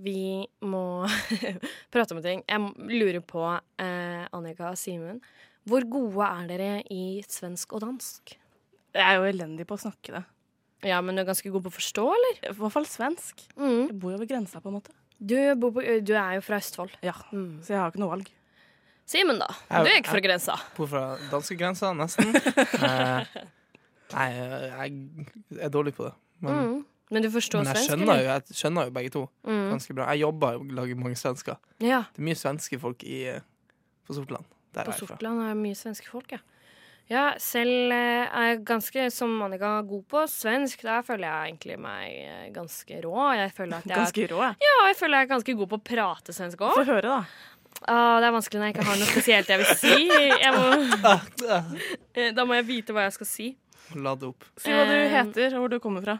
vi 0.00 0.46
må 0.60 1.06
prate 1.92 2.14
om 2.14 2.20
en 2.20 2.24
ting. 2.24 2.42
Jeg 2.48 2.72
lurer 2.88 3.20
på, 3.20 3.44
eh, 3.78 4.26
Annika 4.32 4.70
og 4.70 4.78
Simen, 4.78 5.20
hvor 5.68 5.84
gode 5.90 6.26
er 6.26 6.46
dere 6.48 6.82
i 6.90 7.22
svensk 7.28 7.72
og 7.76 7.84
dansk? 7.84 8.36
Jeg 8.94 9.04
er 9.06 9.20
jo 9.20 9.28
elendig 9.28 9.66
på 9.68 9.76
å 9.76 9.84
snakke 9.84 10.16
det. 10.16 10.24
Ja, 10.82 11.00
men 11.04 11.14
du 11.16 11.20
er 11.22 11.26
ganske 11.28 11.50
god 11.52 11.62
på 11.62 11.70
å 11.70 11.76
forstå, 11.76 12.04
eller? 12.16 12.38
I 12.50 12.54
hvert 12.56 12.72
fall 12.72 12.86
svensk. 12.88 13.42
Mm. 13.56 13.86
Jeg 13.90 13.98
bor 14.00 14.12
jo 14.12 14.18
ved 14.18 14.28
grensa, 14.30 14.60
på 14.64 14.68
en 14.72 14.78
måte. 14.78 14.92
Du, 15.20 15.36
bor 15.60 15.72
på, 15.76 15.82
du 16.04 16.12
er 16.16 16.34
jo 16.38 16.40
fra 16.46 16.56
Østfold. 16.56 16.94
Ja, 17.04 17.12
Mm. 17.32 17.60
Så 17.62 17.74
jeg 17.74 17.78
har 17.78 17.90
ikke 17.92 18.00
noe 18.00 18.10
valg. 18.14 18.30
Simen, 19.06 19.38
da? 19.38 19.48
Jeg- 19.70 19.84
Du 19.84 19.90
er 19.90 19.98
ikke 20.00 20.10
fra 20.14 20.20
grensa. 20.20 20.54
Bor 20.76 20.86
fra 20.86 21.18
danskegrensa, 21.30 21.92
nesten. 21.92 22.32
Eh, 24.10 24.16
nei, 24.16 24.28
jeg 24.34 25.60
er 25.62 25.70
dårlig 25.70 25.92
på 25.94 26.04
det. 26.08 26.14
Men, 26.40 26.54
Mm. 26.54 26.84
Men 27.12 27.22
du 27.22 27.28
forstår 27.30 27.64
men 27.64 27.66
jeg 27.66 27.76
svensk, 27.76 27.90
skjønner 27.90 28.18
jo, 28.20 28.26
jeg 28.26 28.42
skjønner 28.54 28.84
jo 28.86 28.90
begge 28.90 29.10
to 29.10 29.28
Mm. 29.46 29.70
ganske 29.72 29.94
bra. 29.94 30.06
Jeg 30.10 30.20
jobber 30.20 30.52
jo 30.52 30.58
og 30.60 30.66
lager 30.72 30.94
mange 30.96 31.16
svensker. 31.16 31.56
Ja. 31.80 32.02
Det 32.14 32.18
er 32.18 32.26
mye 32.28 32.34
svenske 32.38 32.78
folk 32.80 33.02
i, 33.04 33.24
eh, 33.26 33.40
på 34.06 34.14
Sortland. 34.14 34.44
Der 34.74 34.84
På 34.84 34.90
jeg. 34.92 34.98
Sortland 35.08 35.40
er 35.42 35.54
det 35.54 35.56
mye 35.62 35.74
svenske 35.74 36.06
folk, 36.08 36.30
ja. 36.32 36.38
Ja, 37.10 37.24
selv 37.42 37.90
eh, 37.90 38.26
er 38.30 38.44
jeg 38.52 38.58
ganske, 38.68 39.08
som 39.10 39.32
Annika, 39.42 39.80
god 39.82 40.04
på 40.12 40.20
svensk. 40.30 40.84
Der 40.86 41.02
føler 41.06 41.26
jeg 41.26 41.48
egentlig 41.50 41.78
meg 41.82 42.12
eh, 42.22 42.44
ganske 42.54 43.00
rå. 43.02 43.16
Jeg 43.34 43.50
føler 43.56 43.80
at 43.80 43.88
jeg, 43.88 43.96
Ganske 43.98 44.26
rå, 44.30 44.42
ja? 44.44 44.50
ja, 44.62 44.76
jeg 44.92 44.98
føler 45.00 45.18
jeg 45.18 45.26
er 45.26 45.32
ganske 45.32 45.56
god 45.58 45.72
på 45.72 45.80
å 45.80 45.82
prate 45.90 46.34
svensk 46.36 46.62
òg. 46.62 46.76
Få 46.78 46.84
høre, 46.86 47.16
da. 47.16 47.48
Ah, 47.88 48.20
det 48.20 48.28
er 48.28 48.34
vanskelig 48.34 48.60
når 48.60 48.68
jeg 48.68 48.74
ikke 48.76 48.86
har 48.90 49.00
noe 49.00 49.08
spesielt 49.10 49.50
jeg 49.50 49.62
vil 49.62 49.70
si. 49.80 49.96
Jeg 50.44 50.52
må, 50.54 50.64
Eh, 52.14 52.30
da 52.36 52.44
må 52.46 52.56
jeg 52.58 52.66
vite 52.68 52.94
hva 52.94 53.08
jeg 53.08 53.16
skal 53.18 53.28
si. 53.30 53.48
Lade 53.98 54.26
opp. 54.30 54.46
Si 54.60 54.70
hva 54.74 54.86
du 54.86 54.94
heter, 55.10 55.54
og 55.56 55.64
hvor 55.64 55.72
du 55.72 55.78
kommer 55.82 56.04
fra. 56.06 56.16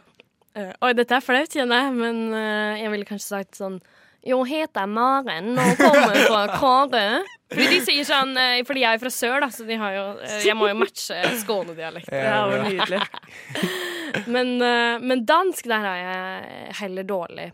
Uh, 0.51 0.73
oi, 0.83 0.91
dette 0.97 1.15
er 1.15 1.23
flaut, 1.23 1.51
kjenner 1.51 1.85
jeg, 1.85 1.91
men 1.95 2.17
uh, 2.35 2.75
jeg 2.75 2.91
ville 2.91 3.07
kanskje 3.07 3.29
sagt 3.29 3.59
sånn 3.59 3.77
Jeg 4.21 4.45
heter 4.51 4.85
Maren 4.85 5.55
og 5.57 5.79
kommer 5.79 6.17
fra 6.27 6.41
Karøy. 6.53 7.23
Fordi 7.51 7.67
de 7.67 7.79
sier 7.83 8.05
sånn 8.07 8.35
eh, 8.39 8.61
Fordi 8.63 8.83
jeg 8.85 8.95
er 8.95 9.01
fra 9.01 9.09
sør, 9.11 9.41
da, 9.43 9.49
så 9.51 9.65
de 9.67 9.75
har 9.75 9.95
jo 9.95 10.03
eh, 10.23 10.35
Jeg 10.45 10.55
må 10.55 10.69
jo 10.69 10.77
matche 10.79 11.17
skånedialekt. 11.41 12.07
Det 12.07 12.21
er 12.21 12.53
jo 12.53 12.61
nydelig. 12.67 13.01
Men, 14.35 14.57
eh, 14.59 14.97
men 14.99 15.21
dansk, 15.23 15.69
der 15.71 15.85
er 15.87 15.99
jeg 16.01 16.73
heller 16.81 17.05
dårlig. 17.07 17.45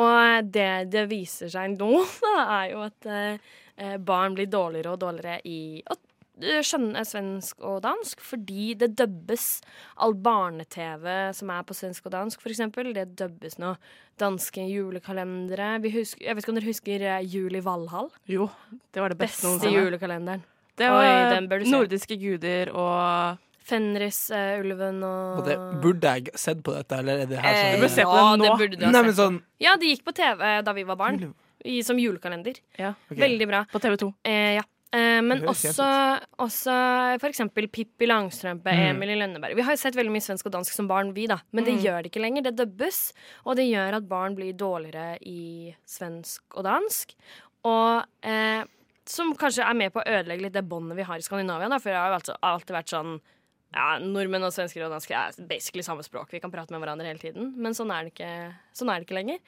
Og 0.00 0.46
det 0.48 0.68
det 0.88 1.02
viser 1.10 1.50
seg 1.52 1.74
nå, 1.76 1.90
da, 2.24 2.36
er 2.62 2.70
jo 2.70 2.84
at 2.86 3.08
eh, 3.12 3.98
barn 4.00 4.36
blir 4.38 4.48
dårligere 4.48 4.94
og 4.94 5.02
dårligere 5.02 5.42
i 5.48 5.82
å 5.84 5.98
skjønne 6.40 7.02
svensk 7.06 7.60
og 7.60 7.82
dansk, 7.84 8.20
fordi 8.24 8.74
det 8.80 8.94
dubbes. 8.96 9.60
All 10.00 10.14
barne-TV 10.14 11.32
som 11.36 11.50
er 11.50 11.62
på 11.68 11.74
svensk 11.76 12.06
og 12.08 12.12
dansk, 12.12 12.40
for 12.40 12.48
eksempel, 12.54 12.92
det 12.96 13.14
dubbes 13.20 13.58
nå. 13.58 13.74
Danske 14.18 14.64
julekalendere. 14.70 15.74
Vi 15.84 15.90
husker, 15.98 16.24
jeg 16.24 16.34
vet 16.36 16.44
ikke 16.44 16.52
om 16.54 16.58
dere 16.60 16.70
husker 16.72 17.02
eh, 17.02 17.22
Jul 17.26 17.54
i 17.56 17.60
Valhall? 17.64 18.10
Jo, 18.28 18.48
det 18.92 19.02
var 19.04 19.08
det 19.14 19.18
beste 19.20 19.46
noensinne. 19.46 19.70
Beste 19.72 19.84
julekalenderen. 19.86 20.42
Det 20.80 20.88
Oi, 20.88 20.92
var 21.04 21.34
den 21.34 21.48
bør 21.50 21.58
du 21.60 21.64
se. 21.68 21.70
nordiske 21.76 22.16
guder 22.16 22.70
og 22.72 23.38
Fenris-ulven 23.62 25.02
og 25.06 25.38
Og 25.38 25.44
det, 25.46 25.56
burde 25.82 26.14
jeg 26.16 26.32
sett 26.40 26.62
på 26.64 26.72
dette, 26.74 26.96
eller 26.98 27.22
er 27.22 27.28
det 27.30 27.38
her 27.38 27.52
Eh, 27.52 27.60
sånn 27.62 27.76
Du 27.76 27.84
bør 27.84 27.92
se 27.92 28.04
på 28.08 28.16
ja, 28.16 28.24
den 28.32 28.40
nå. 28.40 28.44
det 28.44 28.58
burde 28.62 28.76
du 28.80 28.84
ha 28.84 28.90
Nei, 28.90 28.98
sett. 28.98 29.06
men 29.06 29.14
sånn 29.20 29.36
Ja, 29.62 29.76
det 29.76 29.90
gikk 29.92 30.04
på 30.08 30.14
TV 30.16 30.62
da 30.64 30.72
vi 30.72 30.82
var 30.88 30.96
barn. 30.96 31.34
I, 31.64 31.76
som 31.86 31.96
julekalender. 32.00 32.56
Ja, 32.78 32.94
Okay. 33.06 33.20
Veldig 33.22 33.46
bra. 33.46 33.60
på 33.70 33.78
TV 33.78 33.96
2. 33.96 34.14
Eh, 34.24 34.54
ja. 34.56 34.62
Eh, 34.92 35.20
men 35.24 35.40
også, 35.48 35.86
også 36.38 36.72
for 37.20 37.28
eksempel 37.30 37.66
Pippi 37.72 38.04
Langstrømpe, 38.06 38.68
Mm. 38.68 38.82
Emil 38.90 39.08
i 39.08 39.16
Lønneberg. 39.16 39.54
Vi 39.56 39.62
har 39.64 39.72
jo 39.72 39.80
sett 39.80 39.94
veldig 39.96 40.12
mye 40.12 40.20
svensk 40.24 40.44
og 40.46 40.52
dansk 40.52 40.72
som 40.76 40.86
barn, 40.88 41.14
vi, 41.14 41.26
da. 41.26 41.38
Men 41.52 41.64
det 41.64 41.74
Mm. 41.78 41.82
gjør 41.84 42.02
det 42.02 42.10
ikke 42.12 42.20
lenger. 42.22 42.42
Det 42.42 42.56
dubbes. 42.56 43.12
Og 43.46 43.56
det 43.56 43.64
gjør 43.70 43.94
at 43.96 44.08
barn 44.08 44.34
blir 44.36 44.52
dårligere 44.52 45.16
i 45.22 45.74
svensk 45.86 46.42
og 46.56 46.64
dansk. 46.64 47.14
Og 47.64 48.04
eh, 48.22 48.64
som 49.06 49.32
kanskje 49.34 49.64
er 49.68 49.74
med 49.74 49.92
på 49.94 50.02
å 50.02 50.06
ødelegge 50.06 50.42
litt 50.42 50.52
det 50.52 50.68
båndet 50.68 50.96
vi 50.96 51.02
har 51.02 51.16
i 51.16 51.22
Skandinavia. 51.24 51.68
Da, 51.70 51.78
for 51.78 51.88
det 51.90 51.96
har 51.96 52.08
jo 52.12 52.18
altså 52.20 52.36
alltid 52.42 52.76
vært 52.76 52.92
sånn 52.92 53.20
ja, 53.74 53.98
Nordmenn 53.98 54.44
og 54.44 54.52
svensker 54.52 54.84
og 54.84 54.90
dansker 54.92 55.16
er 55.16 55.46
basically 55.48 55.80
samme 55.82 56.02
språk. 56.04 56.28
Vi 56.30 56.38
kan 56.40 56.50
prate 56.52 56.70
med 56.70 56.82
hverandre 56.82 57.06
hele 57.08 57.18
tiden. 57.18 57.54
Men 57.56 57.72
sånn 57.72 57.90
er 57.90 58.04
det 58.04 58.12
ikke, 58.12 58.54
sånn 58.76 58.90
er 58.92 59.00
det 59.00 59.08
ikke 59.08 59.16
lenger. 59.16 59.38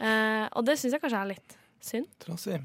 Eh, 0.00 0.48
og 0.52 0.66
det 0.66 0.76
syns 0.76 0.92
jeg 0.92 1.00
kanskje 1.00 1.22
er 1.22 1.30
litt 1.32 1.56
synd. 1.80 2.06
Trassig. 2.20 2.60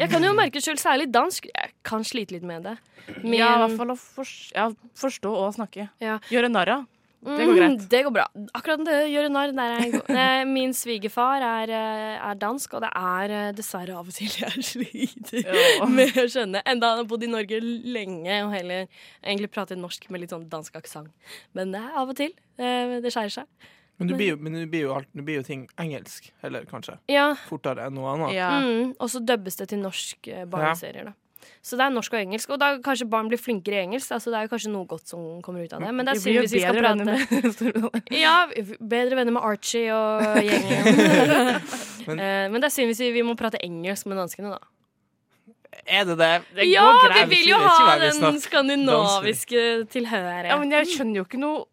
Jeg 0.00 0.10
kan 0.12 0.24
jo 0.24 0.32
merke 0.36 0.60
selv, 0.64 0.80
særlig 0.80 1.10
dansk. 1.12 1.46
Jeg 1.52 1.74
kan 1.86 2.04
slite 2.08 2.32
litt 2.38 2.46
med 2.48 2.64
det. 2.64 2.76
Men... 3.22 3.34
Ja, 3.38 3.50
i 3.56 3.60
hvert 3.66 3.76
fall 3.78 3.92
å 3.92 3.98
for... 4.00 4.24
ja, 4.56 4.70
forstå 4.96 5.32
og 5.44 5.52
snakke. 5.58 5.90
Ja. 6.02 6.18
Gjøre 6.32 6.48
narr 6.52 6.74
av. 6.78 6.88
Det 7.20 7.34
går 7.44 7.50
Mm, 7.52 7.56
greit. 7.58 7.82
det 7.92 7.98
går 8.06 8.12
bra. 8.16 8.22
Akkurat 8.56 8.80
det 8.88 8.94
gjøre 9.12 9.28
narr, 9.28 9.50
der 9.52 9.72
er 9.76 9.90
god. 9.92 10.46
Min 10.48 10.70
svigerfar 10.72 11.42
er, 11.44 11.68
eh, 11.76 12.14
er 12.30 12.38
dansk, 12.40 12.72
og 12.78 12.80
det 12.86 12.88
er 12.96 13.34
eh, 13.36 13.50
dessverre 13.52 13.92
av 13.98 14.08
og 14.08 14.14
til 14.16 14.30
jeg 14.40 14.64
sliter 14.70 15.42
Ja. 15.44 15.84
med 15.84 16.16
å 16.16 16.24
skjønne. 16.32 16.62
Enda 16.64 16.94
han 16.94 17.02
har 17.02 17.10
bodd 17.10 17.26
i 17.26 17.28
Norge 17.28 17.60
lenge 17.60 18.38
og 18.46 18.54
heller 18.56 18.86
egentlig 19.20 19.50
prater 19.52 19.76
norsk 19.76 20.08
med 20.08 20.22
litt 20.24 20.32
sånn 20.32 20.48
dansk 20.48 20.80
aksent. 20.80 21.12
Men 21.52 21.76
det 21.76 21.82
er 21.84 22.00
av 22.00 22.08
og 22.08 22.16
til. 22.16 22.32
eh, 22.56 22.96
Det 23.04 23.12
skjærer 23.12 23.36
seg. 23.42 23.68
Men 24.00 24.08
det 24.08 24.16
blir 24.16 24.30
jo, 24.32 24.36
men 24.40 24.54
det 24.56 24.66
blir 24.72 24.86
jo, 24.88 24.92
alt, 24.96 25.08
det 25.12 25.24
blir 25.28 25.36
jo 25.42 25.46
ting 25.46 25.66
engelsk, 25.78 26.30
heller 26.42 26.64
kanskje. 26.70 26.96
Ja, 27.12 27.34
Fortere 27.46 27.84
enn 27.86 27.94
noe 28.00 28.14
annet. 28.16 28.32
Ja. 28.34 28.50
mm, 28.64 28.94
Og 28.98 29.10
så 29.12 29.20
dubbes 29.20 29.60
det 29.60 29.68
til 29.74 29.82
norsk 29.84 30.28
eh, 30.32 30.46
barneserier, 30.48 31.10
da. 31.12 31.16
Så 31.64 31.76
det 31.76 31.84
er 31.86 31.92
norsk 31.92 32.12
og 32.16 32.20
engelsk. 32.20 32.50
Og 32.52 32.58
da 32.60 32.70
kanskje 32.84 33.06
barn 33.12 33.28
blir 33.28 33.40
flinkere 33.40 33.78
i 33.78 33.84
engelsk. 33.86 34.10
Altså, 34.16 34.28
det 34.32 34.38
er 34.40 34.46
jo 34.46 34.50
kanskje 34.54 34.70
noe 34.72 34.86
godt 34.88 35.08
som 35.08 35.22
kommer 35.44 35.64
ut 35.64 35.72
av 35.76 35.80
det. 35.84 35.92
Men 35.96 36.08
det 36.08 36.12
er 36.12 36.18
Vi 36.18 36.24
synd 36.24 36.40
hvis 36.40 36.52
vi 36.56 36.60
skal 36.64 36.76
prate 36.80 37.04
med 37.04 38.10
Ja, 38.24 38.34
bedre 38.80 39.16
venner 39.20 39.32
med 39.36 39.44
Archie 39.44 39.92
og 39.92 40.40
gjengen. 40.44 40.84
Men- 42.08 42.20
Eh, 42.24 42.48
Men 42.50 42.56
det 42.60 42.68
er 42.70 42.72
synd 42.74 42.88
hvis 42.92 43.00
vi, 43.04 43.10
vi 43.20 43.22
må 43.24 43.36
prate 43.36 43.60
engelsk 43.64 44.08
med 44.08 44.16
danskene, 44.20 44.52
da. 44.56 44.60
Er 45.86 46.04
det 46.08 46.16
det? 46.18 46.30
Det 46.56 46.64
ja, 46.68 46.82
går 46.84 47.12
vi 47.14 47.24
vil 47.36 47.48
jo 47.52 47.58
ha 47.62 47.96
vi 48.00 48.08
den 48.08 48.40
skandinaviske 48.42 49.62
tilhøret. 49.92 50.48
Ja, 50.50 50.56
men 50.60 50.72
jeg 50.74 50.88
skjønner 50.92 51.20
jo 51.22 51.24
ikke 51.28 51.40
noe 51.40 51.64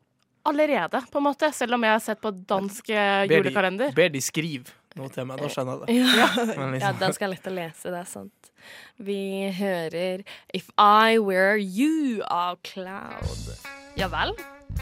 allerede, 0.48 1.02
på 1.12 1.22
en 1.22 1.28
måte. 1.28 1.52
Selv 1.56 1.78
om 1.78 1.86
jeg 1.88 1.96
har 1.96 2.04
sett 2.04 2.22
på 2.24 2.32
dansk 2.50 2.90
eh, 2.90 3.24
Ber 3.28 3.32
de, 3.32 3.40
julekalender. 3.42 3.96
ber 3.98 4.12
de 4.14 4.22
skrive 4.24 4.76
noe 4.98 5.12
til 5.14 5.28
meg, 5.30 5.38
da 5.38 5.50
skjønner 5.54 5.84
jeg 5.86 6.02
det. 6.02 6.18
Ja. 6.18 6.28
liksom. 6.48 6.78
ja, 6.82 6.92
dansk 6.98 7.26
er 7.26 7.34
lett 7.36 7.50
å 7.50 7.54
lese, 7.54 7.92
det 7.94 8.00
er 8.02 8.10
sant. 8.10 8.52
Vi 8.98 9.22
hører 9.60 10.24
If 10.58 10.72
I 10.82 11.20
Were 11.22 11.60
You 11.62 12.24
av 12.26 12.58
Cloud. 12.68 13.52
Ja 13.98 14.10
vel? 14.14 14.34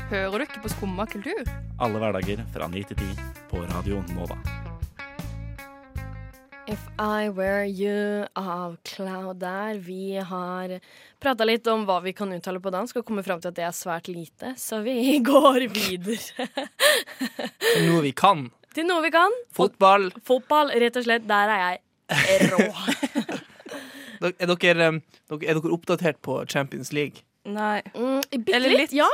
Hører 0.10 0.40
du 0.40 0.48
ikke 0.48 0.64
på 0.66 0.72
Skumma 0.74 1.06
kultur? 1.10 1.44
Alle 1.80 2.02
hverdager 2.02 2.46
fra 2.56 2.72
9 2.72 2.88
til 2.92 3.04
10 3.04 3.28
på 3.52 3.66
Radio 3.70 4.02
Nova. 4.16 4.40
If 6.68 6.80
I 6.98 7.30
Were 7.30 7.66
You 7.66 8.26
av 8.34 8.78
Cloud 8.84 9.38
der. 9.38 9.76
Vi 9.76 10.18
har 10.18 10.80
prata 11.22 11.46
litt 11.46 11.68
om 11.68 11.84
hva 11.86 12.00
vi 12.02 12.14
kan 12.14 12.34
uttale 12.34 12.60
på 12.60 12.72
dansk, 12.74 12.98
og 12.98 13.06
kommet 13.06 13.28
fram 13.28 13.42
til 13.42 13.52
at 13.52 13.58
det 13.60 13.66
er 13.68 13.76
svært 13.76 14.10
lite, 14.10 14.56
så 14.58 14.80
vi 14.86 15.20
går 15.32 15.68
videre 15.70 16.48
til 17.62 17.86
noe 17.90 18.02
vi 18.08 18.14
kan. 18.18 18.48
til 18.74 18.90
noe 18.90 19.04
vi 19.06 19.14
kan. 19.14 19.36
Fotball. 19.54 20.10
Fotball, 20.26 20.74
rett 20.82 20.98
og 20.98 21.06
slett. 21.06 21.28
Der 21.30 21.54
er 21.54 21.64
jeg 21.66 22.50
rå. 22.56 22.66
Er 24.26 24.50
dere, 24.50 24.88
um, 24.90 25.02
er 25.38 25.54
dere 25.54 25.74
oppdatert 25.76 26.18
på 26.26 26.40
Champions 26.50 26.90
League? 26.96 27.22
Nei. 27.46 27.84
Mm, 27.94 28.24
bitte 28.32 28.56
Eller 28.58 28.74
litt, 28.74 28.88
litt. 28.88 28.98
ja. 29.04 29.10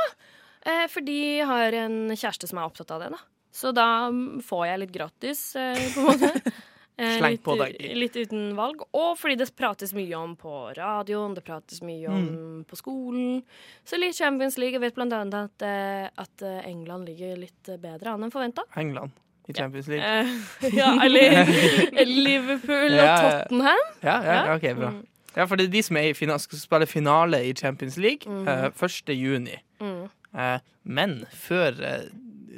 Eh, 0.64 0.86
fordi 0.88 1.16
jeg 1.42 1.48
har 1.50 1.74
en 1.82 1.96
kjæreste 2.14 2.48
som 2.48 2.60
er 2.62 2.68
opptatt 2.70 2.94
av 2.94 3.02
det, 3.02 3.10
da. 3.12 3.18
Så 3.52 3.74
da 3.76 3.86
mm, 4.08 4.40
får 4.46 4.62
jeg 4.70 4.80
litt 4.86 4.94
gratis, 4.94 5.40
eh, 5.58 5.82
på 5.92 6.06
en 6.06 6.08
måte. 6.14 6.54
Eh, 6.98 7.18
litt, 7.24 7.40
på 7.42 7.54
deg. 7.56 7.78
litt 7.96 8.16
uten 8.20 8.50
valg. 8.54 8.82
Og 8.92 9.14
fordi 9.18 9.38
det 9.40 9.48
prates 9.56 9.94
mye 9.96 10.14
om 10.18 10.34
på 10.36 10.52
radioen, 10.76 11.34
det 11.34 11.42
prates 11.46 11.80
mye 11.82 12.06
om 12.08 12.26
Mm. 12.28 12.64
på 12.68 12.76
skolen. 12.76 13.42
Så 13.84 13.98
litt 13.98 14.14
Champions 14.14 14.58
League. 14.58 14.72
Jeg 14.74 14.80
vet 14.82 14.94
blant 14.94 15.12
annet 15.12 15.34
at, 15.34 15.62
eh, 15.62 16.08
at 16.18 16.42
eh, 16.42 16.60
England 16.68 17.06
ligger 17.08 17.36
litt 17.40 17.62
bedre 17.80 18.12
an 18.12 18.22
enn 18.22 18.30
forventa. 18.30 18.62
England 18.76 19.10
i 19.48 19.52
Champions 19.56 19.88
League? 19.88 20.04
Ja, 20.76 20.92
eller 21.02 21.44
Liverpool 22.06 22.92
og. 22.92 23.16
Tottenham. 23.24 23.82
Ja, 24.02 24.22
ja, 24.22 24.44
ja, 24.46 24.54
ok, 24.54 24.68
bra. 24.76 24.90
Mm. 24.90 25.06
Ja, 25.34 25.46
for 25.48 25.56
det 25.56 25.66
er 25.70 25.72
de 25.72 25.82
som 25.82 25.96
er 25.96 26.10
i 26.10 26.12
fina 26.12 26.36
skal 26.38 26.58
spille 26.60 26.86
finale 26.86 27.38
i 27.48 27.54
Champions 27.56 27.96
League 27.96 28.28
mm. 28.28 28.46
eh, 28.46 28.68
1. 28.68 29.14
juni. 29.16 29.56
Mm. 29.80 30.10
Eh, 30.36 30.58
men 30.84 31.24
før 31.32 31.72
eh, 31.82 32.04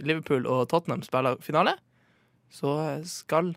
Liverpool 0.02 0.44
og 0.50 0.68
Tottenham 0.68 1.02
spiller 1.06 1.38
finale, 1.40 1.76
så 2.50 3.00
skal 3.06 3.54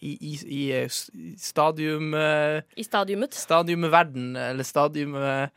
i, 0.00 0.12
i, 0.14 0.38
i 0.46 0.70
eh, 0.72 0.88
i 1.14 1.34
stadium 1.38 2.14
eh, 2.14 2.60
I 2.76 2.82
stadiumet. 2.86 3.34
Stadiumet 3.34 3.90
Verden, 3.92 4.36
eller 4.36 4.62
stadiumet 4.64 5.50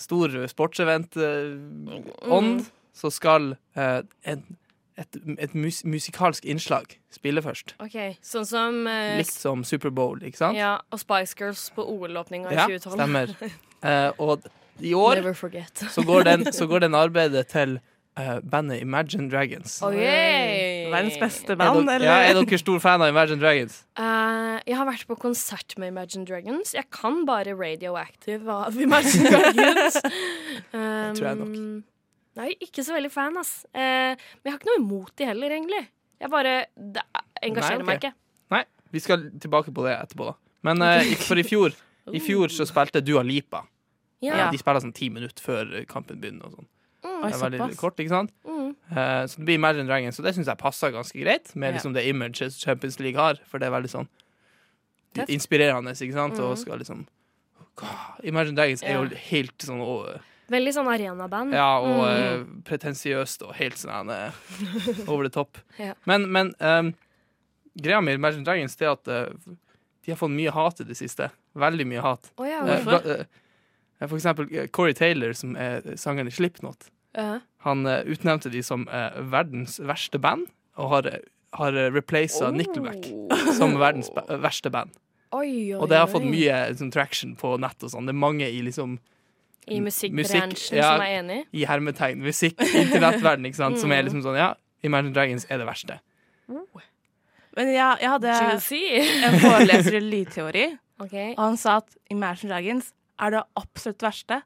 Stor 0.00 0.46
sportsevent-ånd, 0.48 2.60
Mm. 2.60 2.64
så 2.94 3.10
skal 3.12 3.50
eh, 3.76 4.00
en, 4.24 4.42
et, 4.96 5.16
et 5.38 5.54
mus 5.54 5.82
musikalsk 5.84 6.44
innslag 6.48 6.84
spille 7.12 7.42
først. 7.44 7.74
OK. 7.80 7.96
Sånn 8.24 8.46
som 8.48 8.86
uh, 8.88 9.16
Litt 9.18 9.30
som 9.32 9.64
Superbowl, 9.64 10.22
ikke 10.24 10.38
sant? 10.40 10.56
Ja, 10.58 10.78
og 10.92 10.98
Spice 11.02 11.34
Girls 11.38 11.66
på 11.76 11.84
OL-åpninga 11.84 12.50
i 12.52 12.56
Ja, 12.58 12.66
2012. 12.68 12.96
stemmer. 12.96 13.26
Uh, 13.84 14.10
og 14.30 14.40
i 14.80 14.94
år 14.96 15.20
så 15.92 16.02
går 16.08 16.22
den, 16.30 16.48
så 16.52 16.66
går 16.66 16.78
den 16.86 16.94
arbeidet 17.04 17.46
til 17.52 17.76
eh, 18.18 18.40
bandet 18.50 18.80
Imagine 18.82 19.28
Dragons. 19.30 19.76
Oi. 19.86 19.94
Verdens 20.90 21.18
beste 21.20 21.52
Er 21.54 21.60
dere, 21.60 21.82
eller? 21.94 22.06
ja, 22.06 22.16
er 22.30 22.38
dere 22.38 22.58
stor 22.60 22.80
fan 22.82 23.02
av 23.04 23.12
Imagine 23.12 23.40
Dragons? 23.42 23.80
Uh, 23.98 24.58
jeg 24.66 24.76
har 24.78 24.88
vært 24.88 25.06
på 25.08 25.16
konsert 25.20 25.76
med 25.78 25.92
Imagine 25.92 26.26
Dragons. 26.28 26.74
Jeg 26.74 26.88
kan 26.94 27.22
bare 27.28 27.54
Radioactive 27.58 28.50
av 28.50 28.78
Imagine 28.86 29.30
Dragons. 29.30 30.00
Um, 30.72 31.14
tror 31.16 31.28
jeg 31.28 31.40
nok. 31.42 31.56
Nei, 32.40 32.50
ikke 32.62 32.84
så 32.86 32.94
veldig 32.96 33.12
fan, 33.12 33.38
ass. 33.40 33.60
Uh, 33.74 34.14
men 34.14 34.48
jeg 34.48 34.54
har 34.54 34.60
ikke 34.60 34.72
noe 34.72 34.82
imot 34.82 35.14
de 35.18 35.28
heller, 35.30 35.56
egentlig. 35.58 35.84
Jeg 36.20 36.32
bare 36.32 36.54
Det 36.76 37.04
engasjerer 37.46 37.80
Nei, 37.80 37.84
okay. 37.84 37.88
meg 37.88 38.02
ikke. 38.02 38.14
Nei, 38.56 38.64
vi 38.92 39.04
skal 39.04 39.28
tilbake 39.40 39.74
på 39.74 39.86
det 39.86 39.96
etterpå, 39.98 40.32
da. 40.32 40.38
Men 40.66 40.84
for 41.28 41.40
i 41.40 41.46
fjor, 41.46 41.72
i 42.12 42.20
fjor 42.20 42.52
så 42.52 42.66
spilte 42.68 43.02
Dua 43.04 43.22
Lipa. 43.24 43.64
Ja. 44.20 44.36
Ja. 44.36 44.50
De 44.52 44.58
spiller 44.60 44.82
sånn 44.84 44.92
ti 44.92 45.08
minutter 45.08 45.40
før 45.40 45.70
kampen 45.88 46.20
begynner. 46.20 46.50
og 46.50 46.58
sånn. 46.58 46.68
Mm. 47.20 47.30
Det 47.30 47.36
er 47.36 47.58
veldig 47.60 47.76
kort, 47.80 47.96
ikke 48.00 48.08
sant? 48.14 48.30
Mm. 48.46 48.70
Uh, 48.90 49.26
så 49.28 49.36
det 49.36 49.44
blir 49.46 49.54
Imagine 49.60 49.86
Dragons, 49.86 50.18
og 50.18 50.24
det 50.24 50.34
syns 50.34 50.46
jeg 50.50 50.58
passer 50.58 50.90
ganske 50.94 51.20
greit 51.22 51.54
med 51.56 51.74
liksom 51.76 51.92
det 51.94 52.06
imaget 52.08 52.52
Champions 52.58 52.98
League 53.00 53.20
har, 53.20 53.38
for 53.46 53.58
det 53.58 53.66
er 53.68 53.74
veldig 53.76 53.90
sånn 53.92 54.08
Tøft. 55.14 55.28
inspirerende, 55.30 55.90
ikke 55.94 56.12
sant? 56.16 56.38
Og 56.38 56.52
Mhm. 56.54 56.58
skal 56.58 56.78
liksom 56.78 57.06
Imagine 58.24 58.56
Dragons 58.56 58.82
er 58.82 58.92
jo 58.98 59.08
helt 59.30 59.58
sånn 59.58 59.80
og, 59.80 60.20
Veldig 60.50 60.72
sånn 60.74 60.88
arenaband. 60.90 61.52
Ja, 61.54 61.78
og 61.78 62.00
Mm. 62.02 62.40
uh, 62.42 62.62
pretensiøst 62.66 63.42
og 63.46 63.54
helt 63.54 63.76
sånn 63.78 64.10
uh, 64.10 64.32
over 65.10 65.22
the 65.24 65.30
top. 65.30 65.58
Ja. 65.78 65.94
Men, 66.06 66.26
men 66.32 66.54
um, 66.60 66.94
greia 67.80 68.00
med 68.02 68.14
Imagine 68.18 68.44
Dragons 68.44 68.74
er 68.82 68.90
at 68.90 69.06
uh, 69.08 69.26
de 70.04 70.10
har 70.10 70.16
fått 70.18 70.34
mye 70.34 70.50
hat 70.50 70.80
i 70.80 70.84
det 70.84 70.96
siste. 70.96 71.30
Veldig 71.54 71.86
mye 71.86 72.00
hat. 72.02 72.32
Oh, 72.36 72.44
ja, 72.48 72.64
for 74.08 74.16
eksempel 74.16 74.68
Corey 74.72 74.92
Taylor, 74.94 75.32
som 75.32 75.54
er 75.56 75.82
sangeren 75.96 76.26
i 76.26 76.30
Slipknot. 76.34 76.88
Ja. 77.16 77.40
Han 77.66 77.86
eh, 77.90 78.04
utnevnte 78.06 78.50
de 78.52 78.62
som 78.62 78.84
eh, 78.88 79.16
verdens 79.32 79.78
verste 79.82 80.18
band, 80.22 80.46
og 80.78 80.92
har, 80.94 81.08
har 81.58 81.76
replaced 81.92 82.54
Nickelback 82.56 83.08
som 83.56 83.74
verdens 83.80 84.10
ba- 84.14 84.26
verste 84.40 84.70
band. 84.72 84.92
Oi, 85.34 85.46
oi, 85.74 85.78
Og 85.78 85.88
det 85.90 85.98
har 85.98 86.06
oi. 86.08 86.12
fått 86.12 86.26
mye 86.26 86.54
sånn, 86.78 86.90
traction 86.94 87.36
på 87.38 87.52
nett 87.62 87.82
og 87.86 87.92
sånn. 87.92 88.06
Det 88.08 88.14
er 88.14 88.18
mange 88.22 88.46
i 88.50 88.62
liksom 88.66 88.96
I 89.70 89.78
musikkbransjen 89.84 90.50
musikk, 90.54 90.78
ja. 90.78 90.88
som 90.94 91.04
er 91.04 91.16
enig. 91.20 91.40
i 91.54 91.66
hermetegn 91.68 92.22
musikk, 92.24 92.56
internettverden, 92.64 93.46
ikke 93.50 93.60
sant, 93.60 93.78
som 93.82 93.92
er 93.94 94.02
liksom 94.06 94.24
sånn 94.24 94.38
Ja, 94.40 94.52
Imagine 94.86 95.12
Dragons 95.14 95.44
er 95.50 95.60
det 95.60 95.66
verste. 95.68 95.98
Men 97.56 97.68
jeg, 97.74 97.98
jeg 98.00 98.10
hadde 98.14 98.34
Juicy. 98.40 98.80
en 99.26 99.36
foreleser 99.42 99.96
i 99.98 100.00
lydteori, 100.06 100.64
okay. 101.04 101.32
og 101.36 101.42
han 101.48 101.58
sa 101.60 101.76
at 101.82 101.96
Imagine 102.14 102.52
Dragons 102.54 102.92
er 103.20 103.34
det 103.34 103.42
absolutt 103.58 104.04
verste, 104.06 104.40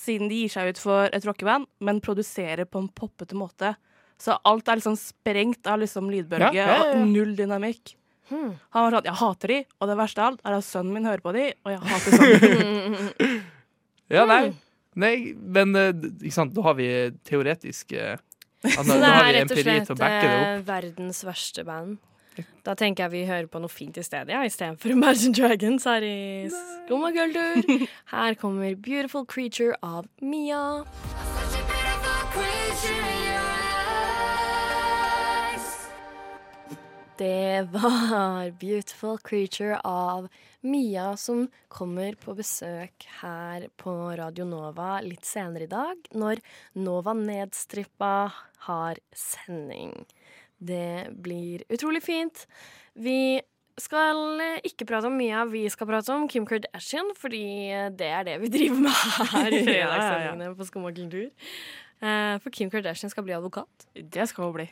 siden 0.00 0.30
de 0.30 0.42
gir 0.42 0.52
seg 0.52 0.72
ut 0.72 0.80
for 0.80 1.12
et 1.12 1.26
rockeband, 1.28 1.68
men 1.84 2.00
produserer 2.04 2.68
på 2.68 2.80
en 2.80 2.88
poppete 2.88 3.36
måte. 3.36 3.74
Så 4.20 4.36
alt 4.48 4.68
er 4.68 4.80
liksom 4.80 4.96
sprengt 5.00 5.68
av 5.68 5.80
liksom 5.80 6.10
lydbølge 6.12 6.52
Ja, 6.56 6.66
ja, 6.66 6.76
ja, 6.76 6.88
og 6.92 7.08
null 7.08 7.32
dynamikk. 7.38 7.94
Hmm. 8.30 8.52
Han 8.76 8.84
var 8.84 8.96
sånn, 8.96 9.06
jeg 9.08 9.18
hater 9.20 9.52
de, 9.52 9.60
og 9.80 9.90
det 9.90 9.96
verste 9.98 10.22
av 10.22 10.28
alt 10.30 10.42
er 10.46 10.56
at 10.56 10.66
sønnen 10.66 10.94
min 10.94 11.08
hører 11.08 11.22
på 11.24 11.32
de, 11.34 11.46
og 11.64 11.72
jeg 11.72 11.80
hater 11.92 12.18
sønnen 12.18 12.98
min. 12.98 13.40
Ja, 14.10 14.24
nei. 14.26 14.48
Mm. 14.50 14.54
nei 14.98 15.14
men 15.38 15.76
eh, 15.78 15.90
ikke 16.18 16.34
sant, 16.34 16.54
da 16.56 16.64
har 16.66 16.74
vi 16.74 16.86
teoretisk 17.22 17.92
eh, 17.94 18.16
altså, 18.66 18.88
Så 18.88 18.96
det 18.98 19.10
er 19.10 19.28
rett 19.36 19.52
og 19.54 19.60
slett 19.60 19.92
eh, 19.94 20.62
verdens 20.66 21.20
verste 21.26 21.62
band. 21.68 22.00
Da 22.66 22.74
tenker 22.78 23.06
jeg 23.06 23.12
vi 23.14 23.24
hører 23.28 23.48
på 23.50 23.62
noe 23.62 23.72
fint 23.72 23.96
i 24.00 24.04
stedet, 24.04 24.32
ja, 24.34 24.42
istedenfor 24.46 24.92
Imagine 24.96 25.34
Dragons 25.36 25.86
her 25.88 26.06
i 26.06 26.48
Skummakultur. 26.52 27.86
Her 28.14 28.34
kommer 28.40 28.74
Beautiful 28.76 29.26
Creature 29.26 29.76
av 29.82 30.06
Mia. 30.20 30.84
Det 37.20 37.68
var 37.72 38.50
'Beautiful 38.50 39.18
Creature' 39.18 39.80
av 39.84 40.28
Mia, 40.60 41.16
som 41.16 41.48
kommer 41.68 42.14
på 42.14 42.32
besøk 42.34 43.04
her 43.20 43.66
på 43.76 43.92
Radio 44.16 44.46
Nova 44.48 45.02
litt 45.04 45.28
senere 45.28 45.66
i 45.66 45.68
dag, 45.68 46.08
når 46.16 46.40
Nova 46.80 47.12
Nedstrippa 47.12 48.32
har 48.70 49.02
sending. 49.12 50.06
Det 50.60 51.08
blir 51.24 51.64
utrolig 51.72 52.02
fint. 52.04 52.44
Vi 53.00 53.40
skal 53.80 54.40
eh, 54.44 54.58
ikke 54.68 54.84
prate 54.88 55.08
om 55.08 55.16
Mia, 55.16 55.44
vi 55.48 55.64
skal 55.72 55.88
prate 55.88 56.12
om 56.12 56.26
Kim 56.28 56.44
Kardashian, 56.48 57.14
fordi 57.16 57.44
det 57.96 58.10
er 58.12 58.26
det 58.28 58.36
vi 58.42 58.50
driver 58.58 58.82
med 58.84 59.30
her 59.32 59.56
i 59.56 59.62
Ja, 59.78 59.94
ja, 59.96 60.34
ja. 60.36 60.52
på 60.58 60.66
Skumma 60.68 60.92
kultur. 60.92 61.30
Eh, 62.00 62.36
For 62.44 62.52
Kim 62.52 62.70
Kardashian 62.72 63.12
skal 63.12 63.24
bli 63.24 63.36
advokat. 63.36 63.88
Det 63.96 64.28
skal 64.28 64.50
hun 64.50 64.58
bli. 64.60 64.68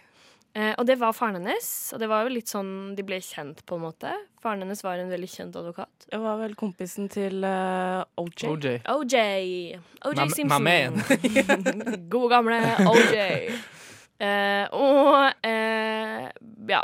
Eh, 0.57 0.73
og 0.81 0.87
det 0.89 0.97
var 0.99 1.13
faren 1.13 1.37
hennes, 1.37 1.67
og 1.95 2.01
det 2.01 2.09
var 2.11 2.25
jo 2.25 2.33
litt 2.33 2.49
sånn 2.51 2.95
de 2.97 3.05
ble 3.07 3.19
kjent, 3.23 3.61
på 3.69 3.77
en 3.77 3.85
måte. 3.85 4.13
Faren 4.43 4.65
hennes 4.65 4.81
var 4.85 4.99
en 5.01 5.11
veldig 5.13 5.29
kjent 5.29 5.57
advokat. 5.61 6.07
Det 6.09 6.21
var 6.23 6.39
vel 6.41 6.57
kompisen 6.59 7.09
til 7.13 7.45
eh, 7.45 8.01
OJ. 8.19 8.47
OJ. 8.49 8.69
OJ. 8.97 9.19
OJ 10.09 10.23
Simpson. 10.35 11.03
God 12.13 12.33
gamle 12.33 12.63
OJ. 12.89 13.19
Eh, 14.19 14.67
og 14.75 15.33
eh, 15.47 16.29
ja, 16.69 16.83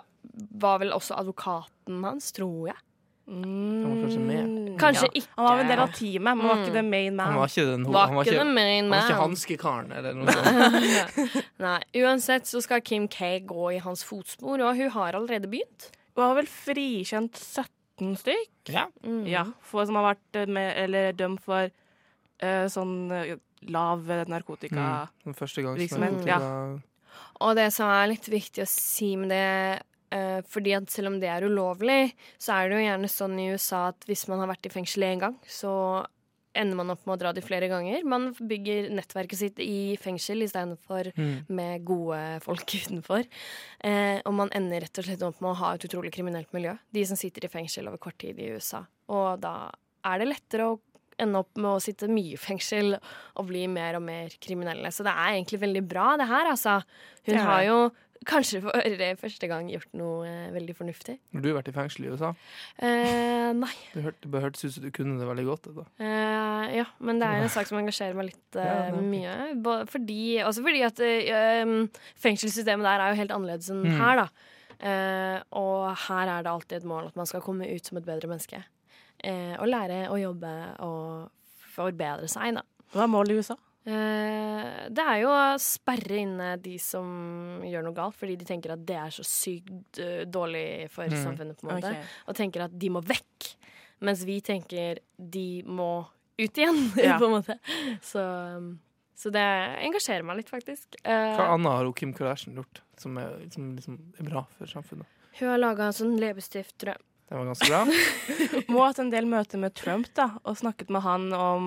var 0.54 0.78
vel 0.82 0.92
også 0.94 1.16
advokaten 1.18 2.02
hans, 2.06 2.32
tror 2.36 2.68
jeg. 2.70 2.76
Mm, 3.24 3.80
var 3.88 3.94
kanskje 4.04 4.20
med. 4.20 4.48
Kanskje 4.78 5.06
ja. 5.08 5.12
ikke. 5.16 5.30
Han 5.38 5.46
var 5.48 5.60
en 5.62 5.70
del 5.72 5.80
av 5.80 5.92
teamet, 5.96 6.36
men 6.36 6.46
var 6.46 6.54
Mm. 6.58 6.62
ikke 6.64 6.72
the 6.74 6.82
main 6.82 7.16
man. 7.16 7.26
Han 7.32 7.38
var 7.40 7.46
ikke 7.48 7.64
den 7.70 7.84
ho- 7.86 7.92
Var 7.94 8.06
han 8.06 8.14
var 8.18 8.24
ikke 8.24 8.34
ikke, 8.34 8.44
the 8.44 8.54
main 8.54 8.84
han 8.84 8.90
var 8.90 8.98
ikke 9.08 9.16
man. 9.16 9.22
hanskekaren 9.24 9.92
eller 9.96 10.14
noe 10.14 10.26
sånt. 10.36 11.46
Nei, 11.64 11.78
uansett 12.02 12.46
så 12.50 12.60
skal 12.62 12.82
Kim 12.84 13.08
K 13.08 13.40
gå 13.48 13.70
i 13.74 13.78
hans 13.80 14.04
fotspor, 14.04 14.60
og 14.60 14.76
hun 14.76 14.90
har 14.90 15.16
allerede 15.16 15.48
begynt. 15.50 15.88
Hun 16.14 16.20
var 16.28 16.34
vel 16.36 16.46
frikjent 16.52 17.40
17 17.40 18.12
stykk? 18.20 18.52
Ja. 18.68 18.86
Mm. 19.06 19.24
Ja, 19.26 19.46
for, 19.62 19.86
som 19.88 19.96
har 19.96 20.10
vært 20.14 20.42
eh, 20.42 20.46
med, 20.46 20.74
eller 20.84 21.12
dømt 21.16 21.40
for 21.42 21.64
eh, 21.64 22.66
sånn 22.68 23.10
eh, 23.10 23.36
lav 23.72 24.04
narkotika. 24.28 24.76
Mm. 24.76 25.08
Den 25.30 25.34
første 25.40 25.62
gang 25.64 25.80
som- 25.88 26.26
ja. 26.28 26.38
Og 27.40 27.56
det 27.56 27.72
som 27.74 27.88
er 27.90 28.08
litt 28.12 28.28
viktig 28.30 28.62
å 28.62 28.68
si 28.70 29.16
med 29.16 29.30
det 29.34 29.82
eh, 30.14 30.40
fordi 30.46 30.74
at 30.76 30.90
selv 30.92 31.10
om 31.12 31.20
det 31.20 31.28
er 31.32 31.46
ulovlig, 31.48 32.12
så 32.38 32.54
er 32.58 32.68
det 32.70 32.78
jo 32.78 32.84
gjerne 32.86 33.10
sånn 33.10 33.38
i 33.42 33.48
USA 33.54 33.88
at 33.90 34.04
hvis 34.06 34.26
man 34.30 34.38
har 34.44 34.52
vært 34.52 34.66
i 34.66 34.74
fengsel 34.74 35.02
én 35.08 35.18
gang, 35.24 35.38
så 35.48 36.04
ender 36.54 36.78
man 36.78 36.92
opp 36.94 37.02
med 37.02 37.16
å 37.16 37.18
dra 37.18 37.32
dit 37.34 37.42
flere 37.42 37.66
ganger. 37.66 38.04
Man 38.06 38.28
bygger 38.38 38.86
nettverket 38.94 39.40
sitt 39.40 39.58
i 39.58 39.96
fengsel 39.98 40.44
istedenfor 40.46 41.10
Mm. 41.18 41.32
med 41.50 41.82
gode 41.84 42.20
folk 42.44 42.62
utenfor. 42.78 43.26
Eh, 43.82 44.20
og 44.24 44.32
man 44.38 44.52
ender 44.54 44.80
rett 44.86 44.98
og 45.02 45.04
slett 45.08 45.22
opp 45.26 45.40
med 45.42 45.50
å 45.50 45.58
ha 45.64 45.72
et 45.74 45.84
utrolig 45.88 46.12
kriminelt 46.14 46.52
miljø. 46.54 46.76
De 46.94 47.02
som 47.04 47.18
sitter 47.18 47.48
i 47.48 47.50
fengsel 47.50 47.88
over 47.90 47.98
kort 47.98 48.18
tid 48.22 48.38
i 48.38 48.52
USA. 48.54 48.84
Og 49.10 49.40
da 49.42 49.72
er 50.06 50.22
det 50.22 50.28
lettere 50.30 50.70
å 50.70 50.78
ende 51.18 51.38
opp 51.44 51.56
med 51.56 51.70
å 51.76 51.82
sitte 51.82 52.08
mye 52.10 52.34
i 52.34 52.40
fengsel 52.40 52.96
og 53.36 53.46
bli 53.48 53.66
mer 53.70 53.96
og 53.98 54.02
mer 54.06 54.28
kriminelle. 54.40 54.90
Så 54.92 55.04
det 55.06 55.12
er 55.14 55.34
egentlig 55.36 55.60
veldig 55.62 55.84
bra, 55.88 56.16
det 56.20 56.26
her, 56.30 56.50
altså. 56.50 56.80
Hun 57.26 57.38
har 57.38 57.62
jo 57.68 57.78
kanskje 58.24 58.62
for 58.64 58.72
første 59.20 59.48
gang 59.50 59.66
gjort 59.68 59.90
noe 59.92 60.24
eh, 60.24 60.46
veldig 60.54 60.74
fornuftig. 60.78 61.18
Har 61.34 61.42
du 61.44 61.48
vært 61.52 61.68
i 61.68 61.74
fengsel 61.76 62.06
i 62.06 62.12
USA? 62.14 62.30
Eh, 62.80 63.50
nei. 63.52 63.72
Det 63.92 64.02
hørte- 64.06 64.30
det 64.32 64.40
hørtes 64.40 64.64
ut 64.64 64.72
som 64.72 64.82
du 64.86 64.90
kunne 64.96 65.18
det 65.20 65.28
veldig 65.28 65.44
godt. 65.44 65.68
Eh, 66.00 66.76
ja, 66.78 66.86
men 67.04 67.18
det 67.20 67.28
er 67.28 67.42
en 67.44 67.52
sak 67.52 67.68
som 67.68 67.76
engasjerer 67.82 68.16
meg 68.16 68.30
litt 68.32 68.56
eh, 68.56 68.64
Ja, 68.64 68.94
ok. 68.94 69.04
mye. 69.12 69.62
Både 69.62 69.86
fordi, 69.92 70.22
også 70.40 70.64
fordi 70.64 70.82
at 70.88 71.00
eh, 71.04 71.62
um, 71.68 71.90
fengselssystemet 72.24 72.82
der 72.88 73.00
er 73.04 73.12
jo 73.12 73.20
helt 73.20 73.30
annerledes 73.36 73.68
enn 73.70 73.84
Mm. 73.84 73.98
her, 74.00 74.16
da. 74.24 74.28
Eh, 74.84 75.42
og 75.52 75.92
her 76.08 76.28
er 76.38 76.42
det 76.42 76.50
alltid 76.50 76.76
et 76.80 76.88
mål 76.88 77.06
at 77.12 77.16
man 77.16 77.26
skal 77.28 77.40
komme 77.44 77.68
ut 77.68 77.84
som 77.86 77.98
et 78.00 78.04
bedre 78.08 78.26
menneske. 78.28 78.62
Eh, 79.24 79.54
å 79.56 79.64
lære 79.68 80.02
å 80.12 80.18
jobbe 80.20 80.50
og 80.84 81.30
forbedre 81.74 82.28
seg, 82.28 82.58
da. 82.58 82.62
Hva 82.92 83.06
er 83.06 83.10
målet 83.10 83.32
i 83.32 83.38
USA? 83.40 83.56
Eh, 83.84 84.88
det 84.96 85.04
er 85.04 85.18
jo 85.22 85.30
å 85.32 85.56
sperre 85.60 86.18
inne 86.22 86.54
de 86.62 86.76
som 86.80 87.60
gjør 87.64 87.84
noe 87.86 87.96
galt, 87.96 88.16
fordi 88.20 88.36
de 88.40 88.46
tenker 88.48 88.72
at 88.74 88.84
det 88.88 88.96
er 89.00 89.12
så 89.14 89.24
sykt 89.26 90.00
eh, 90.00 90.24
dårlig 90.28 90.90
for 90.92 91.04
Mm. 91.08 91.18
samfunnet, 91.24 91.58
på 91.60 91.68
en 91.68 91.76
måte. 91.78 91.90
Okay. 91.92 92.04
Og 92.28 92.36
tenker 92.38 92.64
at 92.66 92.78
de 92.78 92.88
må 92.90 93.02
vekk. 93.04 93.50
Mens 94.04 94.24
vi 94.28 94.40
tenker 94.44 94.98
de 95.18 95.62
må 95.64 96.06
ut 96.38 96.58
igjen, 96.60 96.80
Ja. 97.00 97.18
på 97.18 97.28
en 97.28 97.36
måte. 97.38 97.58
Så, 98.02 98.20
så 99.16 99.30
det 99.32 99.44
engasjerer 99.86 100.24
meg 100.26 100.40
litt, 100.42 100.50
faktisk. 100.52 100.96
Eh, 101.04 101.36
Hva 101.38 101.52
annet 101.54 101.70
har 101.72 101.92
Kim 101.96 102.12
Kardashian 102.16 102.56
gjort 102.60 102.80
som 103.00 103.16
er, 103.18 103.36
som 103.54 103.72
liksom 103.76 103.98
er 104.20 104.28
bra 104.30 104.44
for 104.58 104.66
samfunnet? 104.70 105.06
hun 105.34 105.48
har 105.50 105.58
laga 105.58 105.88
sånn 105.90 106.12
leppestift, 106.22 106.76
tror 106.78 106.92
jeg. 106.94 107.00
Det 107.28 107.38
var 107.38 107.46
ganske 107.48 107.68
bra. 107.70 107.84
Må 108.72 108.82
ha 108.82 108.90
hatt 108.90 109.00
en 109.00 109.10
del 109.12 109.26
møter 109.30 109.60
med 109.62 109.74
Trump 109.78 110.10
da, 110.16 110.28
og 110.44 110.58
snakket 110.60 110.90
med 110.92 111.04
han 111.06 111.30
om 111.32 111.64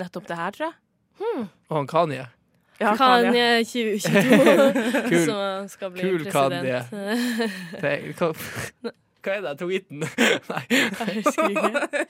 nettopp 0.00 0.26
det 0.28 0.38
her, 0.40 0.56
tror 0.56 0.68
jeg. 0.68 1.46
Og 1.68 1.76
han 1.76 1.88
Kanye. 1.90 2.26
Ja, 2.78 2.92
Kanye. 2.98 3.30
Kanye 3.30 3.64
2022, 3.64 5.08
Kul- 5.10 5.24
som 5.26 5.68
skal 5.70 5.92
bli 5.94 6.02
kul 6.06 6.24
president. 6.26 6.90
Det, 7.82 7.82
Kanye 7.82 7.94
hva, 8.18 8.28
hva 9.26 9.36
er 9.36 9.46
det 9.46 9.54
tweeten? 9.62 10.04
Nei. 10.50 10.62
Jeg 10.70 11.16
husker 11.20 11.54
ikke. 11.54 12.04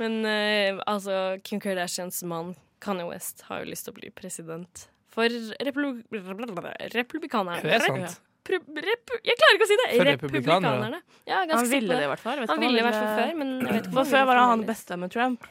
Men 0.00 0.20
uh, 0.24 0.84
altså, 0.88 1.18
Kim 1.44 1.60
Kardashians 1.64 2.22
mann 2.28 2.54
Kanye 2.84 3.08
West 3.08 3.44
har 3.48 3.64
jo 3.64 3.72
lyst 3.72 3.88
til 3.88 3.96
å 3.96 3.98
bli 3.98 4.12
president 4.16 4.86
for 5.12 5.32
republi 5.64 6.04
republikanerne. 6.92 7.64
Er 7.64 7.80
det 7.80 7.88
sant? 7.88 8.00
Repu 8.04 8.22
jeg 8.50 9.36
klarer 9.40 9.56
ikke 9.58 9.66
å 9.66 9.70
si 9.70 9.76
det! 9.82 9.88
For 9.96 10.08
republikanerne? 10.10 11.00
Ja, 11.26 11.42
Han 11.50 11.68
ville 11.70 11.98
det 11.98 12.06
i 12.06 12.10
hvert 12.12 12.22
fall. 12.22 12.40
Vet 12.42 12.50
Han 12.52 12.58
om 12.60 12.64
ville 12.66 12.80
i 12.80 12.86
hvert 12.86 12.98
fall 13.00 13.12
før, 13.18 13.34
men 13.40 13.52
jeg 13.60 13.72
vet 13.74 13.84
ikke 13.88 13.96
For 13.98 14.10
før 14.12 14.24
var 14.30 14.40
han 14.40 14.48
fremdeles. 14.52 14.70
beste 14.72 14.98
med 15.02 15.12
Trump. 15.14 15.46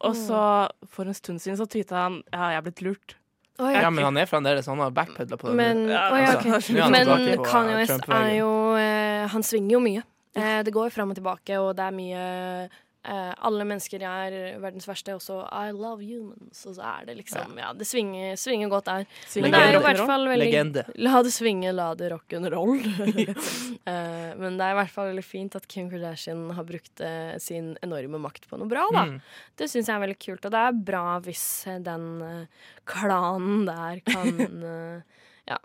Og 0.00 0.14
så, 0.16 0.42
for 0.88 1.04
en 1.10 1.14
stund 1.14 1.42
siden, 1.44 1.58
så 1.60 1.66
tweeta 1.68 2.06
han 2.06 2.22
Ja, 2.32 2.50
jeg 2.54 2.60
er 2.62 2.66
blitt 2.70 2.82
lurt. 2.86 3.16
Å, 3.60 3.68
ja. 3.68 3.82
Ja, 3.84 3.90
men 3.92 4.06
han 4.06 4.16
er 4.16 4.24
fremdeles 4.30 4.66
Han 4.70 4.80
har 4.80 4.90
backpedla 4.96 5.36
på 5.36 5.50
det. 5.50 5.56
Men, 5.58 5.82
Ja, 5.90 6.06
altså, 6.08 6.38
ok. 6.56 6.70
nå 6.72 6.86
er 6.86 6.94
men 6.94 7.10
på, 7.36 7.44
Kanye 7.44 7.74
West 7.76 8.06
er 8.08 8.30
jo 8.38 8.52
eh, 8.80 9.26
Han 9.34 9.44
svinger 9.44 9.74
jo 9.76 9.80
mye. 9.84 10.04
Eh, 10.34 10.62
det 10.64 10.72
går 10.72 10.88
fram 10.94 11.10
og 11.12 11.18
tilbake, 11.18 11.58
og 11.60 11.74
det 11.76 11.84
er 11.84 11.92
mye 11.92 12.24
eh, 13.04 13.32
Alle 13.48 13.66
mennesker 13.68 14.04
er 14.04 14.36
verdens 14.62 14.88
verste, 14.88 15.14
og 15.16 15.22
så 15.24 15.40
I 15.48 15.72
love 15.76 16.04
humans. 16.04 16.64
Og 16.66 16.76
så 16.78 16.86
er 16.88 17.08
det 17.10 17.18
liksom 17.22 17.58
Ja, 17.60 17.72
det 17.76 17.88
svinger, 17.88 18.36
svinger 18.40 18.72
godt 18.72 18.90
der. 18.90 19.06
Men 19.36 19.56
det 19.56 19.62
er 19.62 19.74
jo 19.74 19.82
i 19.82 19.86
hvert 19.88 20.04
fall 20.12 20.28
veldig 20.30 20.46
Legende. 20.46 20.86
La 21.00 21.22
det 21.26 21.34
svinge, 21.34 21.74
la 21.76 21.90
det 21.98 22.12
rock'n'roll. 22.14 22.80
uh, 22.80 24.30
men 24.40 24.60
det 24.60 24.66
er 24.66 24.74
i 24.74 24.80
hvert 24.82 24.94
fall 24.94 25.10
veldig 25.12 25.26
fint 25.26 25.56
at 25.58 25.68
Kim 25.70 25.90
Kardashian 25.92 26.48
har 26.56 26.68
brukt 26.68 27.04
uh, 27.04 27.36
sin 27.42 27.74
enorme 27.84 28.20
makt 28.22 28.48
på 28.50 28.58
noe 28.60 28.70
bra, 28.70 28.86
da. 28.94 29.06
Mm. 29.10 29.20
Det 29.60 29.68
syns 29.70 29.88
jeg 29.88 29.96
er 29.96 30.04
veldig 30.04 30.20
kult, 30.20 30.46
og 30.46 30.54
det 30.54 30.60
er 30.60 30.80
bra 30.90 31.04
hvis 31.24 31.46
eh, 31.68 31.80
den 31.84 32.06
eh, 32.24 32.68
klanen 32.88 33.66
der 33.68 34.00
kan 34.06 34.40
eh, 34.74 35.18
ja, 35.50 35.58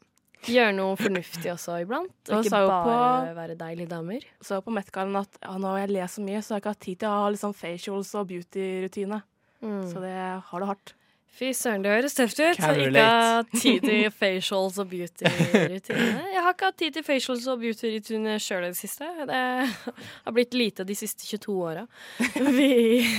gjøre 0.52 0.74
noe 0.78 0.98
fornuftig 1.00 1.52
også 1.54 1.80
iblant. 1.84 2.14
Og 2.30 2.44
ikke 2.46 2.52
bare 2.56 2.82
på- 2.86 3.38
være 3.40 3.58
deilige 3.60 3.92
damer. 3.92 4.28
Så 4.42 4.62
på 4.66 4.74
Metcallen 4.76 5.16
at 5.22 5.40
ja, 5.42 5.56
nå 5.58 5.72
har 5.74 5.86
jeg 5.86 5.96
lest 5.98 6.20
så 6.20 6.26
mye, 6.26 6.42
så 6.42 6.54
jeg 6.54 6.56
har 6.58 6.64
ikke 6.66 6.76
hatt 6.76 6.86
tid 6.90 7.00
til 7.00 7.10
å 7.10 7.16
ha 7.24 7.32
liksom 7.34 7.56
facials 7.56 8.14
og 8.16 8.28
beauty-rutine. 8.34 9.24
Mm. 9.62 9.82
Så 9.92 10.04
det 10.04 10.14
har 10.52 10.60
det 10.60 10.68
hardt. 10.74 10.94
Fy 11.36 11.50
søren, 11.52 11.82
det 11.84 11.92
høres 11.92 12.14
tøft 12.16 12.38
ut. 12.40 12.56
Ikke 12.56 12.64
hatt 12.64 13.50
ha 13.52 13.60
tid 13.60 13.82
til 13.84 14.06
facials 14.22 14.78
og 14.80 14.88
beauty-rutine. 14.88 16.06
Jeg 16.32 16.44
har 16.46 16.54
ikke 16.54 16.70
hatt 16.70 16.78
tid 16.80 16.96
til 16.96 17.04
facials 17.04 17.48
og 17.52 17.60
beauty-rutine 17.60 18.38
sjøl 18.40 18.64
i 18.64 18.70
det 18.72 18.80
siste. 18.80 19.10
Det 19.28 19.42
har 19.42 20.36
blitt 20.38 20.56
lite 20.56 20.86
de 20.88 20.96
siste 20.96 21.28
22 21.28 21.58
åra. 21.60 21.84
Vi 22.60 22.70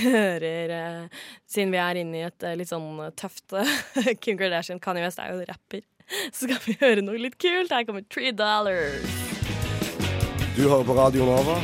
hører 0.07 0.73
eh, 0.79 1.21
Siden 1.45 1.69
vi 1.71 1.77
er 1.77 1.99
inne 2.01 2.17
i 2.17 2.25
et 2.25 2.43
eh, 2.43 2.57
litt 2.57 2.71
sånn 2.71 2.97
tøft 3.17 3.53
eh, 3.53 4.09
Kim 4.23 4.37
Kardashian, 4.41 4.81
Kanye 4.81 5.05
West 5.05 5.21
er 5.21 5.35
jo 5.35 5.45
rapper, 5.47 5.85
så 6.33 6.45
skal 6.45 6.59
vi 6.65 6.77
høre 6.81 7.03
noe 7.05 7.19
litt 7.19 7.37
kult. 7.41 7.71
Her 7.73 7.85
kommer 7.87 8.05
Three 8.13 8.31
Dollars. 8.31 9.07
Du 10.57 10.63
hører 10.65 10.85
på 10.87 10.95
Radio 10.97 11.27
Nova. 11.27 11.59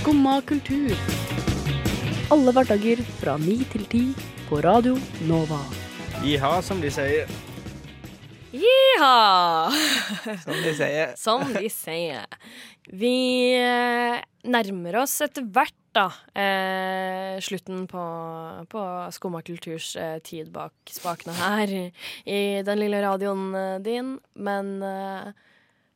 Skumma 0.00 0.40
kultur. 0.46 0.92
Alle 2.34 2.52
hverdager 2.52 3.00
fra 3.20 3.36
ni 3.38 3.60
til 3.72 3.86
ti 3.90 4.04
på 4.48 4.60
Radio 4.64 4.96
Nova. 5.30 5.60
Jiha, 6.26 6.56
som 6.62 6.80
de 6.82 6.90
sier. 6.90 7.30
Jiha! 8.56 9.70
Som 10.42 10.58
de 10.64 10.72
sier. 10.74 11.12
Som 11.20 11.44
de 11.54 11.68
sier. 11.70 12.26
Vi 12.92 13.56
eh, 13.58 14.20
nærmer 14.46 15.00
oss 15.02 15.18
etter 15.24 15.46
hvert, 15.50 15.74
da, 15.96 16.10
eh, 16.36 17.38
slutten 17.40 17.86
på, 17.88 18.02
på 18.68 18.80
Skumma 19.16 19.40
kulturs 19.40 19.94
eh, 19.96 20.18
tid 20.20 20.50
bak 20.52 20.74
spakene 20.92 21.32
her 21.38 21.72
i, 21.72 21.84
i 22.28 22.40
den 22.66 22.82
lille 22.82 23.00
radioen 23.00 23.46
eh, 23.56 23.78
din. 23.80 24.10
Men 24.36 24.74
eh, 24.84 25.30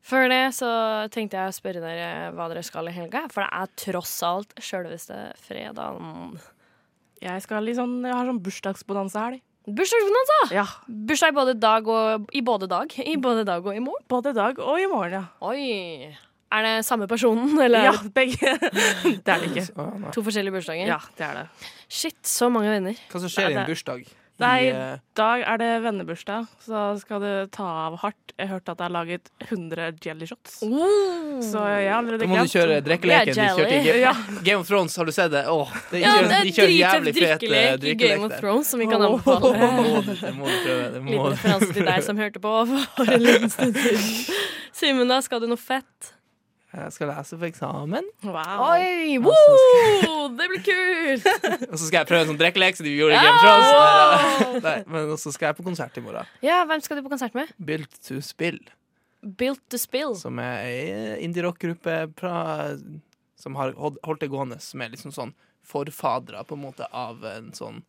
før 0.00 0.30
det 0.32 0.40
så 0.56 0.70
tenkte 1.12 1.36
jeg 1.36 1.52
å 1.52 1.58
spørre 1.58 1.84
dere 1.84 2.30
hva 2.32 2.48
dere 2.48 2.64
skal 2.64 2.88
i 2.88 2.96
helga. 2.96 3.26
For 3.28 3.44
det 3.44 3.50
er 3.60 3.76
tross 3.84 4.16
alt 4.24 4.56
sjølveste 4.56 5.20
fredagen. 5.44 6.40
Jeg, 7.20 7.44
skal 7.44 7.68
liksom, 7.68 8.00
jeg 8.08 8.16
har 8.16 8.32
sånn 8.32 8.40
bursdagsbonanza-helg. 8.48 9.44
Bursdagsbonanza! 9.68 10.40
Ja. 10.56 10.64
Bursdag 10.88 11.34
i 11.34 11.36
både 11.36 11.54
dag 11.60 11.92
og 11.92 12.32
i 12.32 12.40
både 12.40 12.70
dag. 12.72 12.96
I 13.04 13.18
både 13.20 13.44
dag 13.44 13.68
og 13.68 13.76
i 13.76 13.84
morgen. 13.84 14.08
Både 14.08 14.32
dag 14.32 14.64
og 14.64 14.80
i 14.80 14.88
morgen, 14.88 15.20
ja. 15.20 15.24
Oi. 15.52 16.29
Er 16.50 16.62
det 16.66 16.72
samme 16.86 17.06
personen, 17.10 17.52
eller 17.66 17.84
Ja, 17.90 17.92
begge. 18.14 18.56
det 19.24 19.28
er 19.28 19.44
det 19.44 19.50
ikke. 19.52 19.66
Så, 19.70 19.90
to 20.16 20.22
forskjellige 20.26 20.56
bursdager? 20.58 20.86
Ja, 20.90 20.98
det 21.18 21.26
er 21.28 21.42
det. 21.42 21.44
Shit, 21.90 22.18
så 22.26 22.48
mange 22.50 22.70
venner. 22.72 22.98
Hva 23.12 23.20
som 23.22 23.30
skjer 23.30 23.52
i 23.54 23.60
en 23.60 23.68
bursdag? 23.70 24.08
Nei, 24.40 24.60
I, 24.64 24.68
eh, 24.72 25.00
dag 25.20 25.42
er 25.44 25.58
det 25.60 25.66
vennebursdag, 25.84 26.46
så 26.64 26.82
skal 26.96 27.20
du 27.20 27.32
ta 27.52 27.64
av 27.90 27.98
hardt. 28.00 28.32
Jeg 28.40 28.48
hørte 28.48 28.72
at 28.72 28.78
det 28.80 28.86
er 28.86 28.92
laget 28.94 29.26
100 29.44 29.98
jelly 30.00 30.24
shots. 30.30 30.54
Så 30.64 31.60
jeg 31.68 31.90
har 31.92 31.98
allerede 31.98 32.24
da 32.24 32.28
må 32.30 32.38
du 32.46 32.48
kjøre 32.48 32.78
drikkeleken 32.86 33.36
Yeah, 33.36 33.58
kjørte 33.58 33.74
i 33.76 33.82
jelly. 33.84 34.00
Game, 34.06 34.38
Game 34.46 34.62
of 34.64 34.70
Thrones. 34.70 34.96
Har 34.96 35.04
du 35.04 35.12
sett 35.12 35.28
det? 35.34 35.42
Åh, 35.52 35.74
de 35.90 36.00
Ja, 36.00 36.14
kjører, 36.14 36.30
det 36.32 36.38
de 36.40 36.48
er 36.48 36.56
kjører 36.56 36.72
jævlig 36.72 37.12
fet 37.18 37.26
drikkelek 37.28 37.84
i 37.84 37.94
Game 38.00 38.24
of. 38.30 38.38
Thrones 38.40 38.72
som 38.72 38.80
vi 38.80 38.86
kan 38.88 39.04
Det 39.04 39.10
anbefale. 39.10 39.52
må 39.76 40.00
du- 40.08 40.14
det 40.22 40.32
må 40.38 40.48
du 40.48 40.56
prøve. 40.64 40.86
Det 40.96 41.02
må 41.04 41.10
Liten 41.12 41.36
referanse 41.36 41.72
til 41.76 41.90
deg 41.92 42.08
som 42.08 42.16
hørte 42.24 42.40
på 42.40 42.54
for 42.96 43.12
en 43.12 43.20
liten 43.28 43.52
stund 43.52 43.76
siden. 43.76 44.40
Simen, 44.72 45.12
da, 45.12 45.20
skal 45.20 45.44
du 45.44 45.50
noe 45.52 45.60
fett? 45.60 46.14
Jeg 46.70 46.92
skal 46.94 47.08
lese 47.10 47.34
for 47.36 47.46
eksamen, 47.48 48.06
Wow. 48.22 48.60
Oi, 48.70 49.16
woo! 49.18 50.28
Det 50.38 50.46
blir 50.52 50.62
kult! 50.62 51.26
og 51.70 51.76
så 51.76 51.88
skal 51.88 51.98
jeg 52.00 52.08
prøve 52.12 52.22
en 52.22 52.30
sånn 52.30 52.38
drikkelek 52.40 52.78
som 52.78 52.86
de 52.86 52.92
gjorde 52.94 53.16
i 53.18 53.22
Game 53.24 53.34
of 53.34 53.42
Thrones. 53.42 54.62
Nei, 54.68 54.76
men 54.86 55.10
så 55.18 55.32
skal 55.34 55.50
jeg 55.50 55.58
på 55.58 55.66
konsert 55.66 55.98
i 55.98 56.04
morgen. 56.04 56.30
Ja, 56.46 56.60
Hvem 56.70 56.84
skal 56.86 57.00
du 57.00 57.02
på 57.06 57.10
konsert 57.10 57.34
med? 57.34 57.50
Built 57.58 57.98
to 58.06 58.20
Spill, 58.22 58.60
Built 59.20 59.60
to 59.68 59.80
Spill. 59.82 60.14
som 60.16 60.38
er 60.40 60.62
ei 60.68 61.18
indie-rock-gruppe 61.26 61.98
som 63.40 63.56
har 63.58 63.74
holdt 63.76 64.20
det 64.22 64.30
gående, 64.30 64.60
som 64.62 64.82
er 64.84 64.92
liksom 64.94 65.12
sånn 65.16 65.34
forfadere 65.66 66.42
på 66.48 66.56
en 66.56 66.62
måte 66.68 66.86
av 66.96 67.24
en 67.28 67.50
sånn 67.56 67.82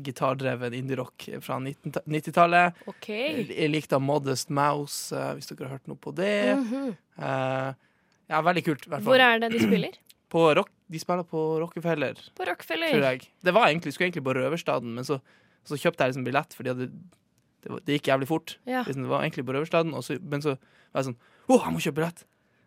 gitardreven 0.00 0.74
indie-rock 0.74 1.26
fra 1.44 1.58
90-tallet. 1.60 2.78
OK. 2.88 3.08
Jeg 3.52 3.70
likte 3.72 3.98
Modest 4.00 4.48
Mouse, 4.54 5.12
eh, 5.14 5.34
hvis 5.36 5.50
dere 5.50 5.68
har 5.68 5.76
hørt 5.76 5.90
noe 5.90 6.00
på 6.00 6.14
det. 6.16 6.56
Mhm. 6.56 6.94
Eh, 7.18 7.74
ja, 8.30 8.40
veldig 8.44 8.64
kult. 8.66 8.86
i 8.86 8.90
hvert 8.92 9.02
fall. 9.04 9.12
Hvor 9.12 9.24
er 9.24 9.42
det 9.42 9.50
de 9.54 9.62
spiller? 9.62 9.98
På 10.34 10.48
rock, 10.58 10.70
de 10.90 10.98
spiller 10.98 11.26
på 11.30 11.40
Rockefeller, 11.62 12.18
På 12.34 12.42
tror 12.42 12.54
Rockefeller. 12.54 13.20
Det 13.44 13.52
var 13.54 13.68
egentlig, 13.68 13.92
skulle 13.94 14.08
egentlig 14.08 14.24
på 14.26 14.32
Røverstaden, 14.34 14.94
men 14.96 15.06
så, 15.06 15.20
så 15.62 15.78
kjøpte 15.78 16.02
jeg 16.02 16.10
liksom 16.10 16.24
billett, 16.26 16.56
fordi 16.58 16.74
det, 16.74 16.88
det, 17.62 17.78
det 17.86 17.98
gikk 18.00 18.10
jævlig 18.10 18.26
fort. 18.32 18.56
Ja. 18.66 18.82
Liksom, 18.82 19.04
Det 19.06 19.12
var 19.12 19.22
egentlig 19.22 19.44
på 19.46 19.54
Røverstaden, 19.54 19.94
så, 20.02 20.16
men 20.18 20.42
så 20.42 20.56
var 20.56 21.04
jeg 21.04 21.12
sånn 21.12 21.20
Å, 21.46 21.60
jeg 21.60 21.74
må 21.76 21.84
kjøpe 21.84 22.00
billett! 22.00 22.24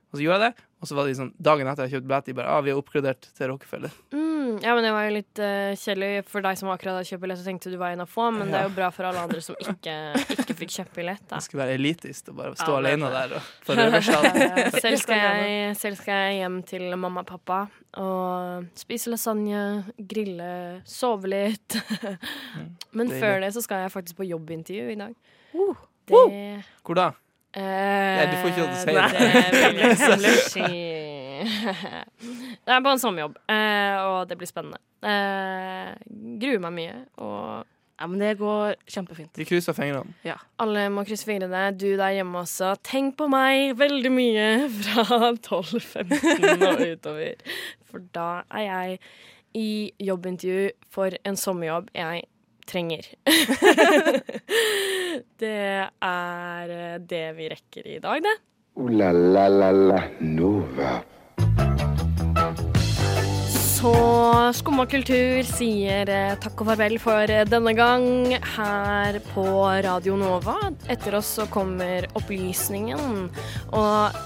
Og 0.08 0.16
så 0.16 0.24
gjorde 0.24 0.38
jeg 0.40 0.54
det, 0.54 0.64
og 0.80 0.88
så 0.88 0.96
var 0.96 1.08
det 1.10 1.18
sånn 1.18 1.34
dagen 1.44 1.68
etter 1.68 1.84
jeg 1.84 1.98
kjøpte 1.98 2.08
billett, 2.08 2.28
de 2.30 2.34
bare 2.38 2.52
ah, 2.54 2.62
vi 2.64 2.72
har 2.72 2.78
oppgradert 2.80 3.26
til 3.36 3.50
Rockefeller. 3.52 3.92
Mm, 4.16 4.62
ja, 4.64 4.72
men 4.78 4.86
det 4.86 4.92
var 4.96 5.04
jo 5.04 5.16
litt 5.18 5.42
uh, 5.44 5.74
kjedelig 5.76 6.22
for 6.32 6.46
deg 6.46 6.56
som 6.62 6.70
akkurat 6.72 6.96
hadde 6.96 7.10
kjøpt 7.10 7.24
billett 7.26 7.42
og 7.42 7.50
tenkte 7.50 7.74
du 7.74 7.76
var 7.82 7.92
en 7.92 8.04
av 8.06 8.08
få, 8.14 8.30
men 8.32 8.48
det 8.54 8.56
er 8.62 8.70
jo 8.70 8.72
bra 8.78 8.88
for 8.96 9.10
alle 9.10 9.26
andre 9.28 9.42
som 9.44 9.58
ikke, 9.60 9.96
ikke 10.38 10.56
fikk 10.62 10.72
kjøpt 10.78 10.96
billett. 10.96 11.26
Da. 11.28 11.42
Jeg 11.42 11.48
skulle 11.50 11.66
være 11.66 11.76
elitist 11.82 12.32
og 12.32 12.40
bare 12.40 12.54
stå 12.56 12.70
Ja, 12.72 12.78
det- 12.78 12.94
alene 12.94 13.12
der 13.18 13.36
og, 13.42 13.52
på 13.68 13.78
Røverstaden. 13.82 14.42
Eh, 14.48 14.80
Selv 14.80 15.02
skal, 15.04 15.26
jeg, 15.26 15.76
selv 15.84 16.00
skal 16.00 16.24
jeg 16.24 16.40
hjem 16.40 16.58
til 16.72 16.88
mamma 16.96 17.26
og 17.26 17.30
pappa 17.34 17.60
og 18.00 18.72
spise 18.80 19.12
lasagne, 19.12 19.66
grille, 20.00 20.50
sove 20.88 21.28
litt. 21.36 21.82
Men 22.96 23.10
deilig. 23.12 23.20
før 23.20 23.40
det 23.44 23.52
så 23.60 23.66
skal 23.66 23.84
jeg 23.84 23.92
faktisk 24.00 24.24
på 24.24 24.32
jobbintervju 24.32 24.90
i 24.96 25.00
dag. 25.04 25.16
Uh, 25.58 25.88
Det 26.08 26.28
Hvor 26.88 26.96
da? 26.96 27.12
Eh, 27.64 28.30
du 28.32 28.36
får 28.42 28.52
ikke 28.52 28.62
lov 28.62 28.70
til 28.70 28.78
å 28.78 28.82
si 28.82 28.88
det. 28.88 29.04
det. 29.18 29.84
jeg 29.84 30.68
ikke. 30.68 30.98
Det 32.68 32.76
er 32.76 32.84
på 32.84 32.92
en 32.92 33.02
sommerjobb, 33.02 33.40
uh, 33.54 33.96
og 34.10 34.30
det 34.30 34.38
blir 34.40 34.50
spennende. 34.50 34.80
Uh, 35.06 35.96
gruer 36.42 36.62
meg 36.68 36.78
mye. 36.82 37.02
Og 37.24 37.74
Ja, 37.98 38.06
men 38.06 38.20
det 38.22 38.36
går 38.38 38.76
kjempefint. 38.86 39.32
Vi 39.34 39.46
krysser 39.50 39.74
fingrene. 39.74 40.14
alle 40.62 40.84
må 40.94 41.02
krysse 41.08 41.26
fingrene. 41.26 41.72
Du 41.74 41.88
der 41.98 42.14
hjemme 42.20 42.44
også. 42.44 42.76
Tenk 42.86 43.16
på 43.18 43.26
meg 43.32 43.74
veldig 43.80 44.12
mye 44.14 44.50
fra 44.84 45.32
12-15 45.34 46.68
og 46.68 46.84
utover. 46.84 47.42
For 47.90 48.06
da 48.14 48.44
er 48.54 48.68
jeg 48.68 49.00
i 49.58 49.70
jobbintervju 50.04 50.70
for 50.94 51.16
en 51.26 51.40
sommerjobb 51.40 51.90
jeg 51.96 52.28
trenger. 52.68 53.08
det 55.42 55.58
er 55.88 56.78
eh, 56.78 56.98
det 57.00 57.28
vi 57.38 57.52
rekker 57.56 57.94
i 57.96 58.00
dag, 58.04 58.24
det. 58.24 58.38
Ooh 58.78 58.92
la 58.94 59.12
la 59.12 59.48
la 59.50 59.72
la 59.72 60.02
Nova. 60.22 60.98
Så 63.78 63.94
Skumma 64.58 64.88
kultur 64.90 65.46
sier 65.46 66.10
eh, 66.10 66.36
takk 66.42 66.62
og 66.62 66.72
farvel 66.72 66.98
for 67.02 67.30
denne 67.50 67.74
gang 67.78 68.34
her 68.56 69.20
på 69.34 69.46
Radio 69.86 70.18
Nova. 70.18 70.58
Etter 70.90 71.18
oss 71.20 71.36
så 71.40 71.48
kommer 71.50 72.06
opplysningen, 72.18 73.30
og 73.74 74.18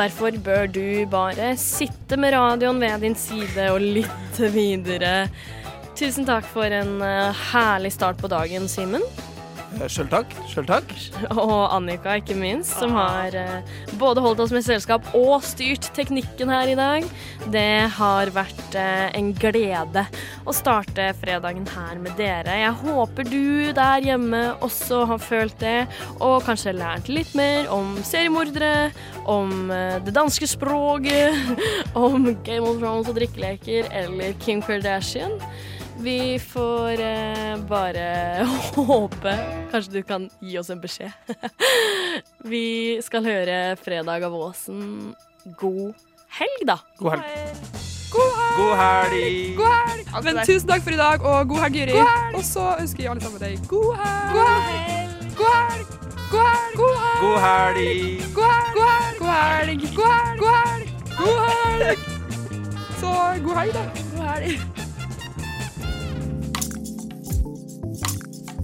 derfor 0.00 0.36
bør 0.44 0.68
du 0.68 1.06
bare 1.12 1.54
sitte 1.60 2.16
med 2.20 2.36
radioen 2.36 2.80
ved 2.80 3.04
din 3.04 3.16
side 3.16 3.70
og 3.72 3.84
lytte 3.84 4.52
videre. 4.52 5.28
Tusen 6.00 6.24
takk 6.24 6.46
for 6.48 6.72
en 6.72 7.02
eh, 7.04 7.40
herlig 7.52 7.90
start 7.92 8.16
på 8.22 8.28
dagen, 8.32 8.64
Simen. 8.72 9.02
Eh, 9.76 9.84
Sjøl 9.84 10.06
takk. 10.08 10.30
Sjøl 10.48 10.64
takk. 10.64 10.92
Og 11.34 11.74
Annika, 11.74 12.14
ikke 12.16 12.38
minst, 12.40 12.78
som 12.80 12.94
har 12.96 13.34
eh, 13.36 13.74
både 14.00 14.22
holdt 14.24 14.40
oss 14.40 14.54
med 14.54 14.64
selskap 14.64 15.04
og 15.12 15.44
styrt 15.44 15.90
teknikken 15.92 16.48
her 16.48 16.70
i 16.72 16.76
dag. 16.78 17.04
Det 17.52 17.90
har 17.98 18.32
vært 18.32 18.78
en 18.80 19.28
glede 19.36 20.06
å 20.48 20.54
starte 20.56 21.10
fredagen 21.20 21.66
her 21.68 22.00
med 22.00 22.16
dere. 22.16 22.54
Jeg 22.62 22.78
håper 22.80 23.28
du 23.28 23.68
der 23.76 24.06
hjemme 24.06 24.40
også 24.64 25.02
har 25.10 25.20
følt 25.20 25.58
det, 25.60 25.82
og 26.16 26.46
kanskje 26.46 26.78
lært 26.78 27.10
litt 27.12 27.34
mer 27.36 27.68
om 27.74 27.98
seriemordere, 28.08 28.88
om 29.28 29.68
det 29.68 30.16
danske 30.16 30.48
språket, 30.48 31.36
om 32.06 32.30
Game 32.40 32.64
of 32.64 32.80
Thrones 32.80 33.12
og 33.12 33.20
drikkeleker 33.20 33.92
eller 34.00 34.32
Kim 34.40 34.64
Kardashian. 34.64 35.36
Vi 36.00 36.38
får 36.38 37.00
eh, 37.00 37.56
bare 37.68 38.46
håpe 38.76 39.34
Kanskje 39.70 39.92
du 39.92 40.02
kan 40.02 40.30
gi 40.40 40.58
oss 40.58 40.70
en 40.72 40.80
beskjed. 40.80 41.12
Vi 42.52 42.98
skal 43.04 43.26
høre 43.26 43.76
Fredag 43.76 44.24
av 44.26 44.34
Åsen. 44.34 45.12
God 45.60 45.92
helg, 46.38 46.64
da. 46.66 46.78
God 46.98 47.18
helg. 47.18 47.68
God 48.10 48.32
helg! 48.34 48.56
God 48.56 48.74
helg. 48.80 49.52
God 49.58 49.70
helg! 49.70 50.24
Men 50.26 50.40
tusen 50.48 50.68
takk 50.72 50.82
for 50.82 50.96
i 50.96 50.98
dag, 50.98 51.22
og 51.22 51.52
god 51.52 51.62
helg, 51.66 51.76
Juri. 51.82 52.00
Og 52.34 52.42
så 52.48 52.72
ønsker 52.80 53.04
jeg 53.04 53.12
alle 53.12 53.22
sammen 53.22 53.44
deg 53.44 53.68
god 53.70 54.00
helg. 54.00 54.34
God 54.34 54.48
helg! 54.56 55.30
God 55.38 55.54
helg! 55.60 55.86
God 56.32 56.46
helg! 56.50 56.76
God 57.20 57.38
helg! 57.44 57.86
God 58.34 58.50
helg. 58.50 58.74
God 58.74 58.90
helg! 58.90 59.18
God 59.20 59.34
helg! 59.36 59.86
God 59.94 60.10
helg! 60.16 60.38
God 60.40 60.54
helg! 60.58 60.86
God 61.20 61.40
helg! 61.84 61.98
Så 63.00 63.16
god 63.46 63.58
helg, 63.60 63.76
da. 63.76 63.84
God 64.16 64.30
helg. 64.32 64.89